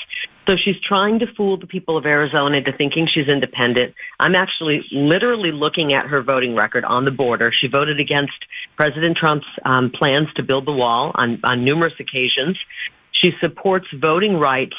So 0.46 0.56
she's 0.62 0.76
trying 0.86 1.20
to 1.20 1.26
fool 1.36 1.56
the 1.58 1.66
people 1.66 1.96
of 1.96 2.04
Arizona 2.04 2.58
into 2.58 2.72
thinking 2.76 3.08
she's 3.12 3.28
independent. 3.28 3.94
I'm 4.20 4.34
actually 4.34 4.82
literally 4.92 5.52
looking 5.52 5.94
at 5.94 6.06
her 6.06 6.22
voting 6.22 6.54
record 6.54 6.84
on 6.84 7.06
the 7.06 7.10
border. 7.10 7.50
She 7.58 7.66
voted 7.66 7.98
against 7.98 8.34
President 8.76 9.16
Trump's 9.16 9.46
um, 9.64 9.90
plans 9.90 10.28
to 10.36 10.42
build 10.42 10.66
the 10.66 10.72
wall 10.72 11.12
on, 11.14 11.40
on 11.44 11.64
numerous 11.64 11.94
occasions. 11.98 12.58
She 13.12 13.30
supports 13.40 13.86
voting 13.98 14.36
rights 14.36 14.76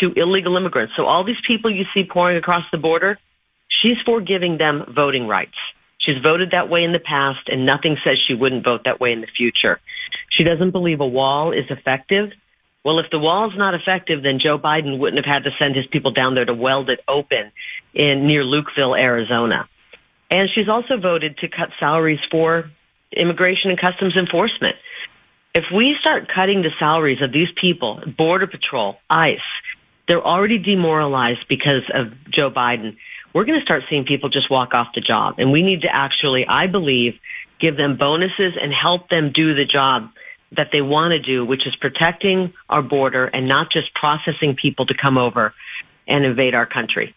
to 0.00 0.12
illegal 0.16 0.56
immigrants. 0.56 0.94
So 0.96 1.04
all 1.04 1.24
these 1.24 1.40
people 1.46 1.70
you 1.70 1.84
see 1.92 2.04
pouring 2.10 2.38
across 2.38 2.64
the 2.72 2.78
border, 2.78 3.18
she's 3.68 3.98
for 4.06 4.22
giving 4.22 4.56
them 4.56 4.84
voting 4.94 5.28
rights. 5.28 5.56
She's 5.98 6.16
voted 6.24 6.50
that 6.52 6.68
way 6.68 6.82
in 6.82 6.92
the 6.92 6.98
past, 6.98 7.48
and 7.48 7.64
nothing 7.66 7.96
says 8.02 8.18
she 8.26 8.34
wouldn't 8.34 8.64
vote 8.64 8.82
that 8.86 8.98
way 8.98 9.12
in 9.12 9.20
the 9.20 9.28
future. 9.36 9.78
She 10.30 10.42
doesn't 10.42 10.72
believe 10.72 11.00
a 11.00 11.06
wall 11.06 11.52
is 11.52 11.66
effective. 11.70 12.30
Well, 12.84 12.98
if 12.98 13.06
the 13.10 13.18
wall's 13.18 13.56
not 13.56 13.74
effective, 13.74 14.22
then 14.22 14.40
Joe 14.40 14.58
Biden 14.58 14.98
wouldn't 14.98 15.24
have 15.24 15.32
had 15.32 15.44
to 15.44 15.50
send 15.58 15.76
his 15.76 15.86
people 15.86 16.10
down 16.10 16.34
there 16.34 16.44
to 16.44 16.54
weld 16.54 16.90
it 16.90 17.00
open 17.06 17.52
in 17.94 18.26
near 18.26 18.42
Lukeville, 18.42 18.98
Arizona. 18.98 19.68
And 20.30 20.48
she's 20.52 20.68
also 20.68 20.96
voted 20.96 21.38
to 21.38 21.48
cut 21.48 21.68
salaries 21.78 22.18
for 22.30 22.70
immigration 23.14 23.70
and 23.70 23.78
customs 23.78 24.16
enforcement. 24.16 24.76
If 25.54 25.64
we 25.72 25.94
start 26.00 26.28
cutting 26.34 26.62
the 26.62 26.70
salaries 26.78 27.22
of 27.22 27.32
these 27.32 27.48
people, 27.60 28.00
Border 28.16 28.46
Patrol, 28.46 28.96
ICE, 29.10 29.38
they're 30.08 30.24
already 30.24 30.58
demoralized 30.58 31.46
because 31.48 31.88
of 31.94 32.12
Joe 32.30 32.50
Biden. 32.50 32.96
We're 33.34 33.44
going 33.44 33.60
to 33.60 33.64
start 33.64 33.82
seeing 33.88 34.04
people 34.04 34.28
just 34.28 34.50
walk 34.50 34.74
off 34.74 34.88
the 34.94 35.00
job. 35.00 35.34
And 35.38 35.52
we 35.52 35.62
need 35.62 35.82
to 35.82 35.88
actually, 35.94 36.46
I 36.48 36.66
believe, 36.66 37.14
give 37.60 37.76
them 37.76 37.96
bonuses 37.96 38.54
and 38.60 38.72
help 38.72 39.08
them 39.08 39.30
do 39.32 39.54
the 39.54 39.64
job 39.64 40.08
that 40.56 40.68
they 40.72 40.80
want 40.80 41.12
to 41.12 41.18
do, 41.18 41.44
which 41.44 41.66
is 41.66 41.74
protecting 41.76 42.52
our 42.68 42.82
border 42.82 43.26
and 43.26 43.48
not 43.48 43.70
just 43.70 43.94
processing 43.94 44.54
people 44.60 44.86
to 44.86 44.94
come 44.94 45.18
over 45.18 45.54
and 46.06 46.24
invade 46.24 46.54
our 46.54 46.66
country. 46.66 47.14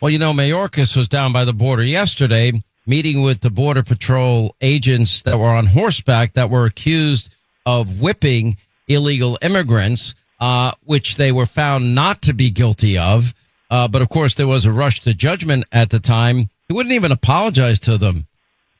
Well, 0.00 0.10
you 0.10 0.18
know, 0.18 0.32
Mayorkas 0.32 0.96
was 0.96 1.08
down 1.08 1.32
by 1.32 1.44
the 1.44 1.52
border 1.52 1.82
yesterday 1.82 2.52
meeting 2.88 3.20
with 3.20 3.42
the 3.42 3.50
Border 3.50 3.82
Patrol 3.82 4.56
agents 4.62 5.20
that 5.22 5.38
were 5.38 5.50
on 5.50 5.66
horseback 5.66 6.32
that 6.32 6.48
were 6.48 6.64
accused 6.64 7.28
of 7.66 8.00
whipping 8.00 8.56
illegal 8.88 9.38
immigrants, 9.42 10.14
uh, 10.40 10.72
which 10.84 11.16
they 11.16 11.30
were 11.30 11.44
found 11.44 11.94
not 11.94 12.22
to 12.22 12.32
be 12.32 12.48
guilty 12.50 12.96
of. 12.96 13.34
Uh, 13.70 13.86
but 13.86 14.00
of 14.00 14.08
course, 14.08 14.34
there 14.34 14.46
was 14.46 14.64
a 14.64 14.72
rush 14.72 15.00
to 15.00 15.12
judgment 15.12 15.66
at 15.70 15.90
the 15.90 16.00
time. 16.00 16.48
He 16.66 16.72
wouldn't 16.72 16.94
even 16.94 17.12
apologize 17.12 17.78
to 17.80 17.98
them. 17.98 18.26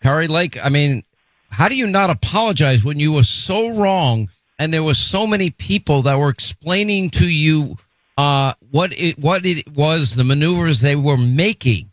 Kari 0.03 0.27
Lake, 0.27 0.57
I 0.65 0.71
mean, 0.71 1.03
how 1.51 1.69
do 1.69 1.77
you 1.77 1.87
not 1.87 2.11
apologize 2.11 2.85
when 2.85 2.99
you 2.99 3.13
were 3.13 3.25
so 3.25 3.75
wrong 3.75 4.29
and 4.59 4.73
there 4.73 4.83
were 4.83 4.95
so 4.95 5.27
many 5.27 5.51
people 5.51 6.03
that 6.03 6.19
were 6.19 6.29
explaining 6.29 7.11
to 7.11 7.29
you 7.29 7.77
uh, 8.17 8.53
what 8.73 8.93
it 8.93 9.19
what 9.19 9.47
it 9.47 9.69
was, 9.69 10.17
the 10.17 10.25
maneuvers 10.25 10.81
they 10.81 10.97
were 10.97 11.17
making, 11.17 11.91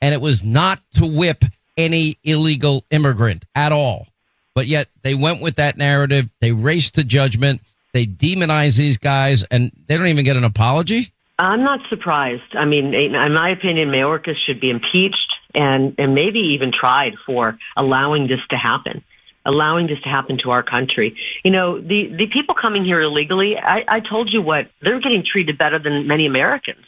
and 0.00 0.14
it 0.14 0.20
was 0.20 0.42
not 0.42 0.80
to 0.94 1.06
whip 1.06 1.44
any 1.76 2.16
illegal 2.24 2.84
immigrant 2.90 3.44
at 3.54 3.70
all. 3.70 4.06
But 4.54 4.66
yet 4.66 4.88
they 5.02 5.14
went 5.14 5.42
with 5.42 5.56
that 5.56 5.76
narrative. 5.76 6.30
They 6.40 6.52
raced 6.52 6.94
to 6.94 7.04
judgment. 7.04 7.60
They 7.92 8.06
demonize 8.06 8.78
these 8.78 8.96
guys, 8.96 9.44
and 9.44 9.70
they 9.86 9.96
don't 9.96 10.06
even 10.06 10.24
get 10.24 10.36
an 10.36 10.44
apology. 10.44 11.12
I'm 11.38 11.62
not 11.62 11.80
surprised. 11.88 12.56
I 12.58 12.64
mean, 12.64 12.94
in 12.94 13.12
my 13.12 13.50
opinion, 13.50 13.90
Mayorkas 13.90 14.34
should 14.46 14.60
be 14.60 14.70
impeached 14.70 15.32
and, 15.54 15.94
and 15.98 16.14
maybe 16.14 16.54
even 16.54 16.72
tried 16.72 17.14
for 17.26 17.58
allowing 17.76 18.26
this 18.26 18.40
to 18.50 18.56
happen, 18.56 19.02
allowing 19.44 19.86
this 19.86 20.00
to 20.02 20.08
happen 20.08 20.38
to 20.44 20.50
our 20.50 20.62
country. 20.62 21.16
You 21.44 21.50
know, 21.50 21.80
the, 21.80 22.08
the 22.16 22.26
people 22.32 22.54
coming 22.54 22.84
here 22.84 23.00
illegally, 23.00 23.56
I, 23.56 23.84
I 23.88 24.00
told 24.00 24.32
you 24.32 24.42
what, 24.42 24.70
they're 24.82 25.00
getting 25.00 25.24
treated 25.24 25.58
better 25.58 25.78
than 25.78 26.06
many 26.06 26.26
Americans. 26.26 26.84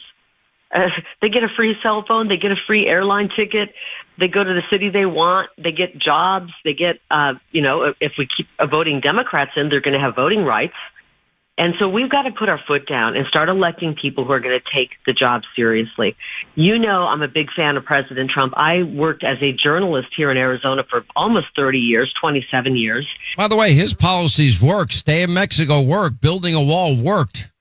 Uh, 0.73 0.87
they 1.21 1.27
get 1.27 1.43
a 1.43 1.49
free 1.55 1.75
cell 1.83 2.05
phone, 2.07 2.29
they 2.29 2.37
get 2.37 2.51
a 2.51 2.55
free 2.65 2.87
airline 2.87 3.29
ticket, 3.35 3.73
they 4.17 4.29
go 4.29 4.41
to 4.43 4.53
the 4.53 4.61
city 4.69 4.89
they 4.89 5.05
want, 5.05 5.49
they 5.57 5.73
get 5.73 5.97
jobs, 5.97 6.53
they 6.63 6.73
get, 6.73 6.99
uh, 7.09 7.33
you 7.51 7.61
know, 7.61 7.93
if 7.99 8.13
we 8.17 8.25
keep 8.25 8.47
voting 8.69 9.01
Democrats 9.01 9.51
in, 9.57 9.67
they're 9.67 9.81
going 9.81 9.95
to 9.95 9.99
have 9.99 10.15
voting 10.15 10.45
rights. 10.45 10.75
And 11.61 11.75
so 11.77 11.87
we've 11.87 12.09
got 12.09 12.23
to 12.23 12.31
put 12.31 12.49
our 12.49 12.59
foot 12.67 12.87
down 12.87 13.15
and 13.15 13.27
start 13.27 13.47
electing 13.47 13.93
people 13.93 14.25
who 14.25 14.31
are 14.31 14.39
going 14.39 14.59
to 14.59 14.75
take 14.75 14.93
the 15.05 15.13
job 15.13 15.43
seriously. 15.55 16.15
You 16.55 16.79
know, 16.79 17.03
I'm 17.03 17.21
a 17.21 17.27
big 17.27 17.51
fan 17.55 17.77
of 17.77 17.85
President 17.85 18.31
Trump. 18.31 18.53
I 18.57 18.81
worked 18.81 19.23
as 19.23 19.37
a 19.43 19.51
journalist 19.51 20.07
here 20.17 20.31
in 20.31 20.37
Arizona 20.37 20.83
for 20.89 21.05
almost 21.15 21.45
30 21.55 21.77
years, 21.77 22.11
27 22.19 22.75
years. 22.75 23.07
By 23.37 23.47
the 23.47 23.55
way, 23.55 23.73
his 23.73 23.93
policies 23.93 24.59
work. 24.59 24.91
Stay 24.91 25.21
in 25.21 25.35
Mexico 25.35 25.81
worked. 25.81 26.19
Building 26.19 26.55
a 26.55 26.63
wall 26.63 26.99
worked. 26.99 27.51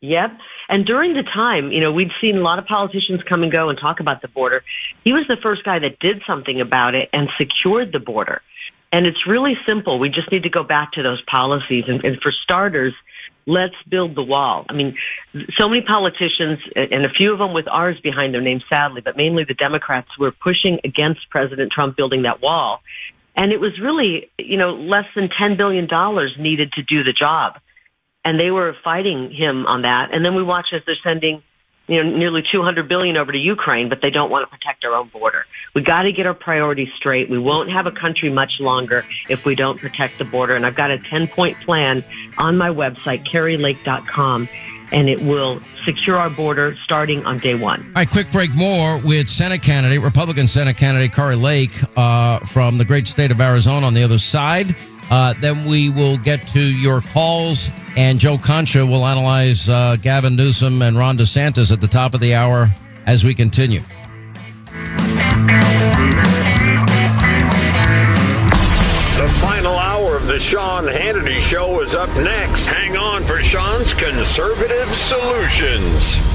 Yep. 0.00 0.30
And 0.70 0.86
during 0.86 1.12
the 1.12 1.22
time, 1.22 1.70
you 1.70 1.82
know, 1.82 1.92
we'd 1.92 2.12
seen 2.22 2.38
a 2.38 2.40
lot 2.40 2.58
of 2.58 2.64
politicians 2.64 3.20
come 3.28 3.42
and 3.42 3.52
go 3.52 3.68
and 3.68 3.78
talk 3.78 4.00
about 4.00 4.22
the 4.22 4.28
border. 4.28 4.62
He 5.04 5.12
was 5.12 5.26
the 5.28 5.36
first 5.42 5.64
guy 5.64 5.78
that 5.80 5.98
did 5.98 6.22
something 6.26 6.62
about 6.62 6.94
it 6.94 7.10
and 7.12 7.28
secured 7.36 7.92
the 7.92 7.98
border. 7.98 8.40
And 8.90 9.04
it's 9.04 9.26
really 9.26 9.54
simple. 9.66 9.98
We 9.98 10.08
just 10.08 10.32
need 10.32 10.44
to 10.44 10.48
go 10.48 10.62
back 10.62 10.92
to 10.92 11.02
those 11.02 11.20
policies. 11.30 11.84
And, 11.88 12.02
and 12.04 12.18
for 12.22 12.32
starters, 12.32 12.94
let's 13.48 13.74
build 13.88 14.14
the 14.14 14.22
wall. 14.22 14.66
I 14.68 14.74
mean, 14.74 14.94
so 15.56 15.68
many 15.68 15.80
politicians, 15.80 16.58
and 16.76 17.04
a 17.04 17.08
few 17.08 17.32
of 17.32 17.38
them 17.38 17.54
with 17.54 17.66
ours 17.66 17.98
behind 18.00 18.34
their 18.34 18.42
names, 18.42 18.62
sadly, 18.68 19.00
but 19.00 19.16
mainly 19.16 19.44
the 19.44 19.54
Democrats 19.54 20.08
were 20.18 20.30
pushing 20.30 20.78
against 20.84 21.28
President 21.30 21.72
Trump 21.72 21.96
building 21.96 22.22
that 22.22 22.42
wall. 22.42 22.80
And 23.34 23.50
it 23.50 23.58
was 23.58 23.80
really, 23.80 24.30
you 24.38 24.58
know, 24.58 24.74
less 24.74 25.06
than 25.16 25.28
$10 25.28 25.56
billion 25.56 25.88
needed 26.38 26.72
to 26.72 26.82
do 26.82 27.02
the 27.02 27.12
job. 27.12 27.54
And 28.24 28.38
they 28.38 28.50
were 28.50 28.76
fighting 28.84 29.32
him 29.32 29.64
on 29.66 29.82
that. 29.82 30.10
And 30.12 30.22
then 30.24 30.34
we 30.34 30.42
watch 30.42 30.66
as 30.74 30.82
they're 30.84 30.96
sending 31.02 31.42
you 31.88 32.02
know, 32.02 32.16
nearly 32.16 32.42
200 32.52 32.88
billion 32.88 33.16
over 33.16 33.32
to 33.32 33.38
Ukraine, 33.38 33.88
but 33.88 34.00
they 34.02 34.10
don't 34.10 34.30
want 34.30 34.48
to 34.48 34.56
protect 34.56 34.84
our 34.84 34.94
own 34.94 35.08
border. 35.08 35.44
We 35.74 35.82
got 35.82 36.02
to 36.02 36.12
get 36.12 36.26
our 36.26 36.34
priorities 36.34 36.88
straight. 36.96 37.30
We 37.30 37.38
won't 37.38 37.70
have 37.70 37.86
a 37.86 37.90
country 37.90 38.30
much 38.30 38.52
longer 38.60 39.04
if 39.28 39.44
we 39.44 39.54
don't 39.54 39.80
protect 39.80 40.18
the 40.18 40.24
border. 40.24 40.54
And 40.54 40.66
I've 40.66 40.76
got 40.76 40.90
a 40.90 40.98
10 40.98 41.28
point 41.28 41.56
plan 41.64 42.04
on 42.36 42.56
my 42.56 42.68
website, 42.68 43.26
karilake.com. 43.26 44.48
and 44.92 45.08
it 45.08 45.20
will 45.22 45.60
secure 45.84 46.16
our 46.16 46.30
border 46.30 46.76
starting 46.84 47.24
on 47.24 47.38
day 47.38 47.54
one. 47.54 47.80
All 47.80 47.92
right, 47.96 48.10
quick 48.10 48.30
break 48.30 48.54
more 48.54 48.98
with 48.98 49.28
Senate 49.28 49.62
candidate, 49.62 50.00
Republican 50.02 50.46
Senate 50.46 50.76
candidate 50.76 51.12
Kari 51.12 51.36
Lake 51.36 51.72
uh, 51.96 52.40
from 52.40 52.78
the 52.78 52.84
great 52.84 53.06
state 53.06 53.30
of 53.30 53.40
Arizona 53.40 53.86
on 53.86 53.94
the 53.94 54.02
other 54.02 54.18
side. 54.18 54.74
Uh, 55.10 55.34
then 55.40 55.64
we 55.64 55.88
will 55.88 56.18
get 56.18 56.46
to 56.48 56.60
your 56.60 57.00
calls, 57.00 57.68
and 57.96 58.18
Joe 58.18 58.36
Concha 58.36 58.84
will 58.84 59.06
analyze 59.06 59.68
uh, 59.68 59.96
Gavin 59.96 60.36
Newsom 60.36 60.82
and 60.82 60.98
Ron 60.98 61.16
DeSantis 61.16 61.72
at 61.72 61.80
the 61.80 61.88
top 61.88 62.14
of 62.14 62.20
the 62.20 62.34
hour 62.34 62.70
as 63.06 63.24
we 63.24 63.34
continue. 63.34 63.80
The 69.16 69.28
final 69.40 69.76
hour 69.76 70.16
of 70.16 70.26
the 70.28 70.38
Sean 70.38 70.84
Hannity 70.84 71.38
Show 71.38 71.80
is 71.80 71.94
up 71.94 72.14
next. 72.16 72.66
Hang 72.66 72.96
on 72.96 73.24
for 73.24 73.42
Sean's 73.42 73.94
conservative 73.94 74.94
solutions. 74.94 76.27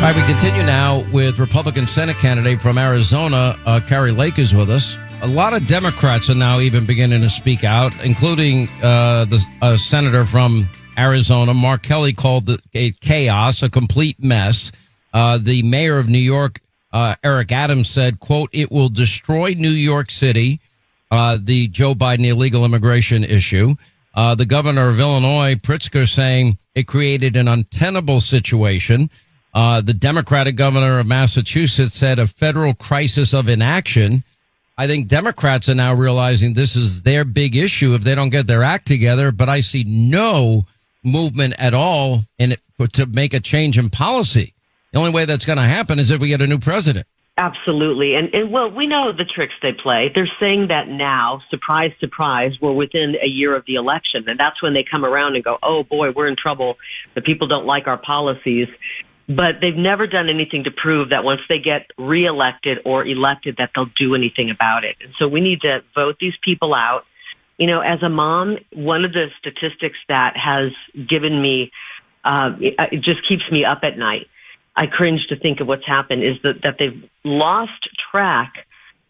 All 0.00 0.06
right, 0.06 0.16
we 0.16 0.22
continue 0.32 0.62
now 0.62 1.04
with 1.12 1.38
Republican 1.38 1.86
Senate 1.86 2.16
candidate 2.16 2.58
from 2.58 2.78
Arizona, 2.78 3.54
uh, 3.66 3.80
Kari 3.86 4.12
Lake 4.12 4.38
is 4.38 4.54
with 4.54 4.70
us. 4.70 4.96
A 5.20 5.26
lot 5.28 5.52
of 5.52 5.66
Democrats 5.66 6.30
are 6.30 6.34
now 6.34 6.58
even 6.58 6.86
beginning 6.86 7.20
to 7.20 7.28
speak 7.28 7.64
out, 7.64 7.92
including 8.02 8.66
uh, 8.82 9.26
the 9.26 9.44
uh, 9.60 9.76
senator 9.76 10.24
from 10.24 10.66
Arizona, 10.96 11.52
Mark 11.52 11.82
Kelly, 11.82 12.14
called 12.14 12.46
the 12.46 12.58
a 12.72 12.92
chaos, 12.92 13.62
a 13.62 13.68
complete 13.68 14.18
mess. 14.18 14.72
Uh, 15.12 15.36
the 15.36 15.62
mayor 15.64 15.98
of 15.98 16.08
New 16.08 16.18
York, 16.18 16.60
uh, 16.94 17.16
Eric 17.22 17.52
Adams, 17.52 17.90
said, 17.90 18.20
"quote 18.20 18.48
It 18.54 18.72
will 18.72 18.88
destroy 18.88 19.52
New 19.52 19.68
York 19.68 20.10
City." 20.10 20.60
Uh, 21.10 21.36
the 21.38 21.68
Joe 21.68 21.94
Biden 21.94 22.24
illegal 22.24 22.64
immigration 22.64 23.22
issue. 23.22 23.74
Uh, 24.14 24.34
the 24.34 24.46
governor 24.46 24.88
of 24.88 24.98
Illinois, 24.98 25.56
Pritzker, 25.56 26.08
saying 26.08 26.56
it 26.74 26.86
created 26.86 27.36
an 27.36 27.48
untenable 27.48 28.22
situation. 28.22 29.10
Uh, 29.52 29.80
the 29.80 29.94
Democratic 29.94 30.56
governor 30.56 30.98
of 30.98 31.06
Massachusetts 31.06 31.96
said 31.96 32.18
a 32.18 32.26
federal 32.26 32.74
crisis 32.74 33.34
of 33.34 33.48
inaction. 33.48 34.22
I 34.78 34.86
think 34.86 35.08
Democrats 35.08 35.68
are 35.68 35.74
now 35.74 35.92
realizing 35.92 36.54
this 36.54 36.76
is 36.76 37.02
their 37.02 37.24
big 37.24 37.56
issue 37.56 37.94
if 37.94 38.02
they 38.02 38.14
don't 38.14 38.30
get 38.30 38.46
their 38.46 38.62
act 38.62 38.86
together. 38.86 39.32
But 39.32 39.48
I 39.48 39.60
see 39.60 39.84
no 39.84 40.66
movement 41.02 41.54
at 41.58 41.74
all 41.74 42.24
in 42.38 42.52
it 42.52 42.60
to 42.92 43.06
make 43.06 43.34
a 43.34 43.40
change 43.40 43.78
in 43.78 43.90
policy. 43.90 44.54
The 44.92 44.98
only 44.98 45.10
way 45.10 45.24
that's 45.24 45.44
going 45.44 45.58
to 45.58 45.64
happen 45.64 45.98
is 45.98 46.10
if 46.10 46.20
we 46.20 46.28
get 46.28 46.40
a 46.40 46.46
new 46.46 46.58
president. 46.58 47.06
Absolutely. 47.36 48.16
And, 48.16 48.34
and 48.34 48.52
well, 48.52 48.70
we 48.70 48.86
know 48.86 49.12
the 49.16 49.24
tricks 49.24 49.54
they 49.62 49.72
play. 49.72 50.10
They're 50.14 50.30
saying 50.38 50.68
that 50.68 50.88
now, 50.88 51.40
surprise, 51.48 51.92
surprise, 51.98 52.52
we're 52.60 52.72
within 52.72 53.14
a 53.22 53.26
year 53.26 53.56
of 53.56 53.64
the 53.66 53.76
election. 53.76 54.24
And 54.28 54.38
that's 54.38 54.62
when 54.62 54.74
they 54.74 54.84
come 54.88 55.06
around 55.06 55.36
and 55.36 55.44
go, 55.44 55.56
oh 55.62 55.82
boy, 55.82 56.10
we're 56.10 56.28
in 56.28 56.36
trouble. 56.36 56.76
The 57.14 57.22
people 57.22 57.46
don't 57.46 57.64
like 57.64 57.86
our 57.86 57.96
policies. 57.96 58.68
But 59.36 59.60
they've 59.60 59.76
never 59.76 60.06
done 60.06 60.28
anything 60.28 60.64
to 60.64 60.70
prove 60.70 61.10
that 61.10 61.22
once 61.22 61.40
they 61.48 61.58
get 61.58 61.86
reelected 61.96 62.78
or 62.84 63.06
elected 63.06 63.56
that 63.58 63.70
they'll 63.74 63.92
do 63.96 64.14
anything 64.14 64.50
about 64.50 64.82
it. 64.84 64.96
And 65.00 65.14
so 65.18 65.28
we 65.28 65.40
need 65.40 65.60
to 65.60 65.80
vote 65.94 66.16
these 66.20 66.34
people 66.42 66.74
out. 66.74 67.04
You 67.56 67.68
know, 67.68 67.80
as 67.80 68.02
a 68.02 68.08
mom, 68.08 68.56
one 68.72 69.04
of 69.04 69.12
the 69.12 69.26
statistics 69.38 69.98
that 70.08 70.34
has 70.36 70.72
given 71.08 71.40
me, 71.40 71.70
uh, 72.24 72.50
it 72.58 73.02
just 73.02 73.20
keeps 73.28 73.44
me 73.52 73.64
up 73.64 73.80
at 73.84 73.96
night 73.96 74.26
I 74.76 74.86
cringe 74.86 75.26
to 75.28 75.36
think 75.36 75.60
of 75.60 75.66
what's 75.66 75.86
happened 75.86 76.22
is 76.22 76.36
that, 76.42 76.62
that 76.62 76.76
they've 76.78 77.04
lost 77.24 77.88
track 78.10 78.66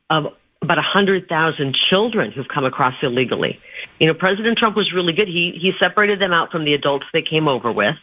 of 0.08 0.24
about 0.62 0.76
100,000 0.76 1.76
children 1.88 2.32
who've 2.32 2.48
come 2.52 2.64
across 2.64 2.94
illegally. 3.02 3.58
You 3.98 4.08
know, 4.08 4.14
President 4.14 4.58
Trump 4.58 4.76
was 4.76 4.92
really 4.94 5.12
good. 5.12 5.28
He, 5.28 5.56
he 5.60 5.72
separated 5.78 6.20
them 6.20 6.32
out 6.32 6.50
from 6.50 6.64
the 6.64 6.74
adults 6.74 7.06
they 7.12 7.22
came 7.22 7.48
over 7.48 7.70
with 7.70 7.94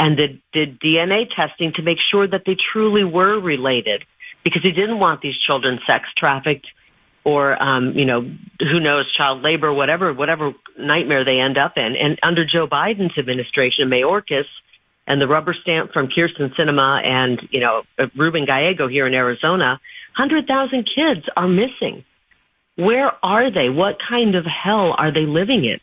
and 0.00 0.16
did, 0.16 0.40
did 0.54 0.80
DNA 0.80 1.28
testing 1.36 1.72
to 1.76 1.82
make 1.82 1.98
sure 2.10 2.26
that 2.26 2.42
they 2.46 2.56
truly 2.72 3.04
were 3.04 3.38
related 3.38 4.02
because 4.42 4.62
he 4.62 4.72
didn't 4.72 4.98
want 4.98 5.20
these 5.20 5.36
children 5.46 5.78
sex 5.86 6.06
trafficked 6.16 6.66
or, 7.22 7.62
um, 7.62 7.92
you 7.94 8.06
know, 8.06 8.22
who 8.60 8.80
knows, 8.80 9.04
child 9.14 9.42
labor, 9.42 9.70
whatever, 9.70 10.14
whatever 10.14 10.52
nightmare 10.78 11.22
they 11.22 11.38
end 11.38 11.58
up 11.58 11.74
in. 11.76 11.94
And 12.00 12.18
under 12.22 12.46
Joe 12.46 12.66
Biden's 12.66 13.18
administration, 13.18 13.90
Mayorkas, 13.90 14.46
and 15.06 15.20
the 15.20 15.28
rubber 15.28 15.54
stamp 15.60 15.92
from 15.92 16.08
Kyrsten 16.08 16.54
Sinema 16.58 17.04
and, 17.04 17.46
you 17.50 17.60
know, 17.60 17.82
Ruben 18.16 18.46
Gallego 18.46 18.88
here 18.88 19.06
in 19.06 19.12
Arizona, 19.12 19.78
100,000 20.16 20.84
kids 20.84 21.26
are 21.36 21.48
missing. 21.48 22.04
Where 22.76 23.12
are 23.22 23.52
they? 23.52 23.68
What 23.68 23.98
kind 24.08 24.34
of 24.34 24.46
hell 24.46 24.94
are 24.96 25.12
they 25.12 25.26
living 25.26 25.66
in? 25.66 25.78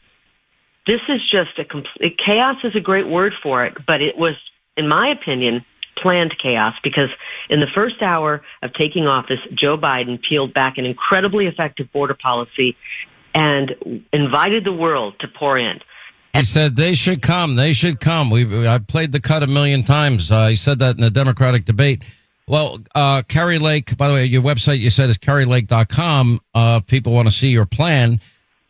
This 0.87 1.01
is 1.09 1.19
just 1.29 1.59
a 1.59 1.65
complete 1.65 2.17
chaos 2.17 2.55
is 2.63 2.75
a 2.75 2.79
great 2.79 3.07
word 3.07 3.33
for 3.43 3.65
it, 3.65 3.77
but 3.85 4.01
it 4.01 4.17
was, 4.17 4.35
in 4.77 4.87
my 4.87 5.09
opinion, 5.09 5.65
planned 6.01 6.33
chaos 6.41 6.75
because 6.81 7.09
in 7.49 7.59
the 7.59 7.67
first 7.75 8.01
hour 8.01 8.41
of 8.63 8.73
taking 8.73 9.05
office, 9.05 9.39
Joe 9.53 9.77
Biden 9.77 10.19
peeled 10.27 10.53
back 10.53 10.77
an 10.77 10.85
incredibly 10.85 11.47
effective 11.47 11.91
border 11.91 12.13
policy 12.13 12.77
and 13.35 14.03
invited 14.13 14.63
the 14.63 14.71
world 14.71 15.15
to 15.19 15.27
pour 15.27 15.57
in. 15.57 15.79
He 16.33 16.43
said 16.43 16.75
they 16.75 16.93
should 16.93 17.21
come. 17.21 17.55
They 17.55 17.73
should 17.73 17.99
come. 17.99 18.29
We 18.29 18.67
I 18.67 18.77
played 18.77 19.11
the 19.11 19.19
cut 19.19 19.43
a 19.43 19.47
million 19.47 19.83
times. 19.83 20.31
Uh, 20.31 20.47
he 20.47 20.55
said 20.55 20.79
that 20.79 20.95
in 20.95 21.01
the 21.01 21.09
Democratic 21.09 21.65
debate. 21.65 22.05
Well, 22.47 22.79
uh, 22.95 23.23
Kari 23.27 23.59
Lake, 23.59 23.97
by 23.97 24.07
the 24.07 24.13
way, 24.13 24.25
your 24.25 24.41
website 24.41 24.79
you 24.79 24.89
said 24.89 25.09
is 25.09 25.17
karilake.com. 25.17 26.39
Uh, 26.53 26.79
people 26.81 27.11
want 27.11 27.27
to 27.27 27.33
see 27.33 27.49
your 27.49 27.65
plan. 27.65 28.21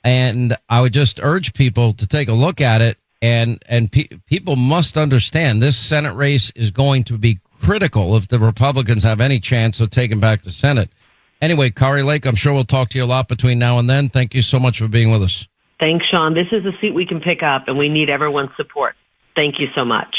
And 0.04 0.58
I 0.70 0.82
would 0.82 0.94
just 0.94 1.20
urge 1.22 1.54
people 1.54 1.94
to 1.94 2.08
take 2.08 2.30
a 2.30 2.34
look 2.34 2.62
at 2.62 2.82
it. 2.82 2.98
And, 3.22 3.64
and 3.68 3.92
pe- 3.92 4.10
people 4.28 4.56
must 4.56 4.98
understand 4.98 5.62
this 5.62 5.78
Senate 5.78 6.14
race 6.14 6.52
is 6.56 6.70
going 6.72 7.04
to 7.06 7.18
be 7.18 7.40
critical 7.62 8.16
if 8.16 8.28
the 8.28 8.40
Republicans 8.40 9.04
have 9.04 9.20
any 9.20 9.40
chance 9.40 9.80
of 9.80 9.90
taking 9.90 10.20
back 10.20 10.44
the 10.44 10.52
Senate. 10.52 10.90
Anyway, 11.42 11.70
Kari 11.70 12.04
Lake, 12.04 12.26
I'm 12.26 12.36
sure 12.36 12.54
we'll 12.54 12.64
talk 12.64 12.90
to 12.90 12.98
you 12.98 13.04
a 13.04 13.06
lot 13.06 13.28
between 13.28 13.60
now 13.60 13.80
and 13.80 13.90
then. 13.90 14.10
Thank 14.10 14.34
you 14.34 14.42
so 14.42 14.60
much 14.60 14.80
for 14.80 14.88
being 14.88 15.12
with 15.12 15.24
us. 15.24 15.48
Thanks, 15.80 16.06
Sean. 16.10 16.34
This 16.34 16.48
is 16.52 16.66
a 16.66 16.72
seat 16.82 16.94
we 16.94 17.06
can 17.06 17.20
pick 17.20 17.44
up, 17.44 17.68
and 17.68 17.78
we 17.78 17.90
need 17.90 18.10
everyone's 18.10 18.50
support. 18.58 18.96
Thank 19.36 19.60
you 19.60 19.68
so 19.76 19.86
much. 19.86 20.16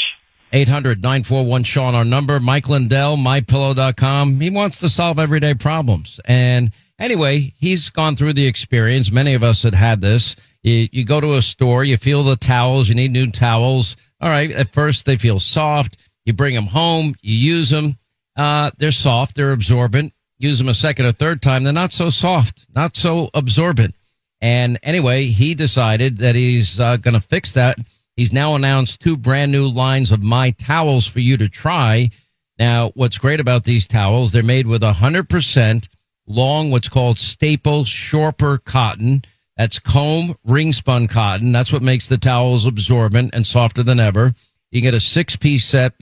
800 0.51 1.03
941 1.03 1.63
Sean, 1.63 1.93
our 1.93 2.05
number. 2.05 2.39
Mike 2.39 2.69
Lindell, 2.69 3.17
mypillow.com. 3.17 4.39
He 4.39 4.49
wants 4.49 4.77
to 4.77 4.89
solve 4.89 5.19
everyday 5.19 5.53
problems. 5.53 6.19
And 6.25 6.71
anyway, 6.99 7.53
he's 7.57 7.89
gone 7.89 8.15
through 8.15 8.33
the 8.33 8.47
experience. 8.47 9.11
Many 9.11 9.33
of 9.33 9.43
us 9.43 9.63
had 9.63 9.73
had 9.73 10.01
this. 10.01 10.35
You, 10.63 10.87
you 10.91 11.05
go 11.05 11.21
to 11.21 11.35
a 11.35 11.41
store, 11.41 11.83
you 11.83 11.97
feel 11.97 12.23
the 12.23 12.35
towels, 12.35 12.89
you 12.89 12.95
need 12.95 13.11
new 13.11 13.31
towels. 13.31 13.95
All 14.21 14.29
right. 14.29 14.51
At 14.51 14.73
first, 14.73 15.05
they 15.05 15.15
feel 15.15 15.39
soft. 15.39 15.97
You 16.25 16.33
bring 16.33 16.53
them 16.53 16.67
home, 16.67 17.15
you 17.21 17.35
use 17.35 17.69
them. 17.69 17.97
Uh, 18.35 18.71
they're 18.77 18.91
soft, 18.91 19.35
they're 19.35 19.51
absorbent. 19.51 20.13
Use 20.37 20.57
them 20.57 20.69
a 20.69 20.73
second 20.73 21.05
or 21.05 21.11
third 21.11 21.41
time, 21.41 21.63
they're 21.63 21.73
not 21.73 21.91
so 21.91 22.09
soft, 22.09 22.65
not 22.73 22.95
so 22.95 23.29
absorbent. 23.33 23.95
And 24.41 24.79
anyway, 24.83 25.25
he 25.25 25.53
decided 25.53 26.19
that 26.19 26.35
he's 26.35 26.79
uh, 26.79 26.97
going 26.97 27.15
to 27.15 27.19
fix 27.19 27.53
that. 27.53 27.77
He's 28.15 28.31
now 28.31 28.55
announced 28.55 29.01
two 29.01 29.17
brand 29.17 29.51
new 29.51 29.67
lines 29.67 30.11
of 30.11 30.21
My 30.21 30.51
Towels 30.51 31.07
for 31.07 31.19
you 31.19 31.35
to 31.37 31.49
try. 31.49 32.09
Now, 32.57 32.91
what's 32.93 33.17
great 33.17 33.39
about 33.39 33.63
these 33.63 33.87
towels, 33.87 34.31
they're 34.31 34.43
made 34.43 34.67
with 34.67 34.81
100% 34.81 35.87
long, 36.29 36.71
what's 36.71 36.87
called 36.87 37.19
staple 37.19 37.83
Shorper 37.83 38.59
cotton. 38.59 39.23
That's 39.57 39.79
comb 39.79 40.37
ring 40.45 40.71
spun 40.71 41.07
cotton. 41.07 41.51
That's 41.51 41.73
what 41.73 41.81
makes 41.81 42.07
the 42.07 42.17
towels 42.17 42.65
absorbent 42.65 43.31
and 43.33 43.45
softer 43.45 43.83
than 43.83 43.99
ever. 43.99 44.33
You 44.71 44.79
get 44.79 44.93
a 44.93 45.01
six 45.01 45.35
piece 45.35 45.65
set, 45.65 45.93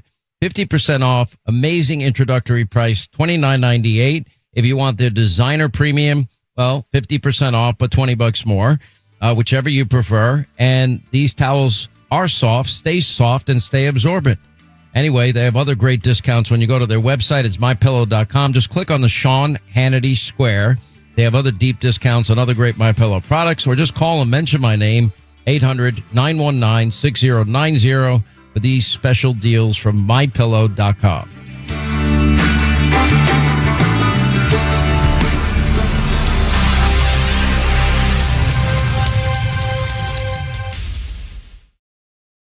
50% 0.44 1.02
off, 1.02 1.36
amazing 1.48 2.02
introductory 2.02 2.66
price, 2.66 3.08
$29.98. 3.08 4.28
If 4.54 4.66
you 4.66 4.78
want 4.78 5.00
the 5.00 5.10
designer 5.10 5.70
premium, 5.70 6.28
well, 6.56 6.86
50% 6.94 7.54
off, 7.54 7.78
but 7.80 7.90
20 7.90 8.16
bucks 8.16 8.46
more, 8.46 8.78
uh, 9.22 9.34
whichever 9.34 9.70
you 9.70 9.86
prefer. 9.86 10.46
And 10.60 11.02
these 11.12 11.34
towels 11.34 11.88
are 12.12 12.28
soft, 12.28 12.70
stay 12.70 13.00
soft, 13.00 13.50
and 13.50 13.62
stay 13.62 13.88
absorbent. 13.88 14.40
Anyway, 14.98 15.32
they 15.32 15.44
have 15.44 15.56
other 15.56 15.76
great 15.76 16.02
discounts 16.02 16.50
when 16.50 16.60
you 16.60 16.66
go 16.66 16.80
to 16.80 16.88
their 16.88 17.00
website. 17.00 17.46
It's 17.46 17.58
mypillow.com. 17.58 18.52
Just 18.52 18.72
click 18.72 18.90
on 18.90 19.02
the 19.02 19.08
Sean 19.08 19.60
Hannity 19.72 20.18
Square. 20.18 20.80
They 21.14 21.22
have 21.22 21.36
other 21.36 21.52
deep 21.52 21.80
discounts 21.80 22.32
on 22.32 22.40
other 22.40 22.56
great 22.56 22.78
MyPillow 22.78 23.24
products, 23.28 23.68
or 23.68 23.76
just 23.76 23.94
call 23.94 24.24
and 24.24 24.32
mention 24.32 24.60
my 24.60 24.76
name, 24.76 25.14
800 25.46 26.04
919 26.16 26.90
6090 26.90 28.24
for 28.54 28.60
these 28.60 28.88
special 28.88 29.34
deals 29.34 29.78
from 29.78 30.08
mypillow.com. 30.08 32.57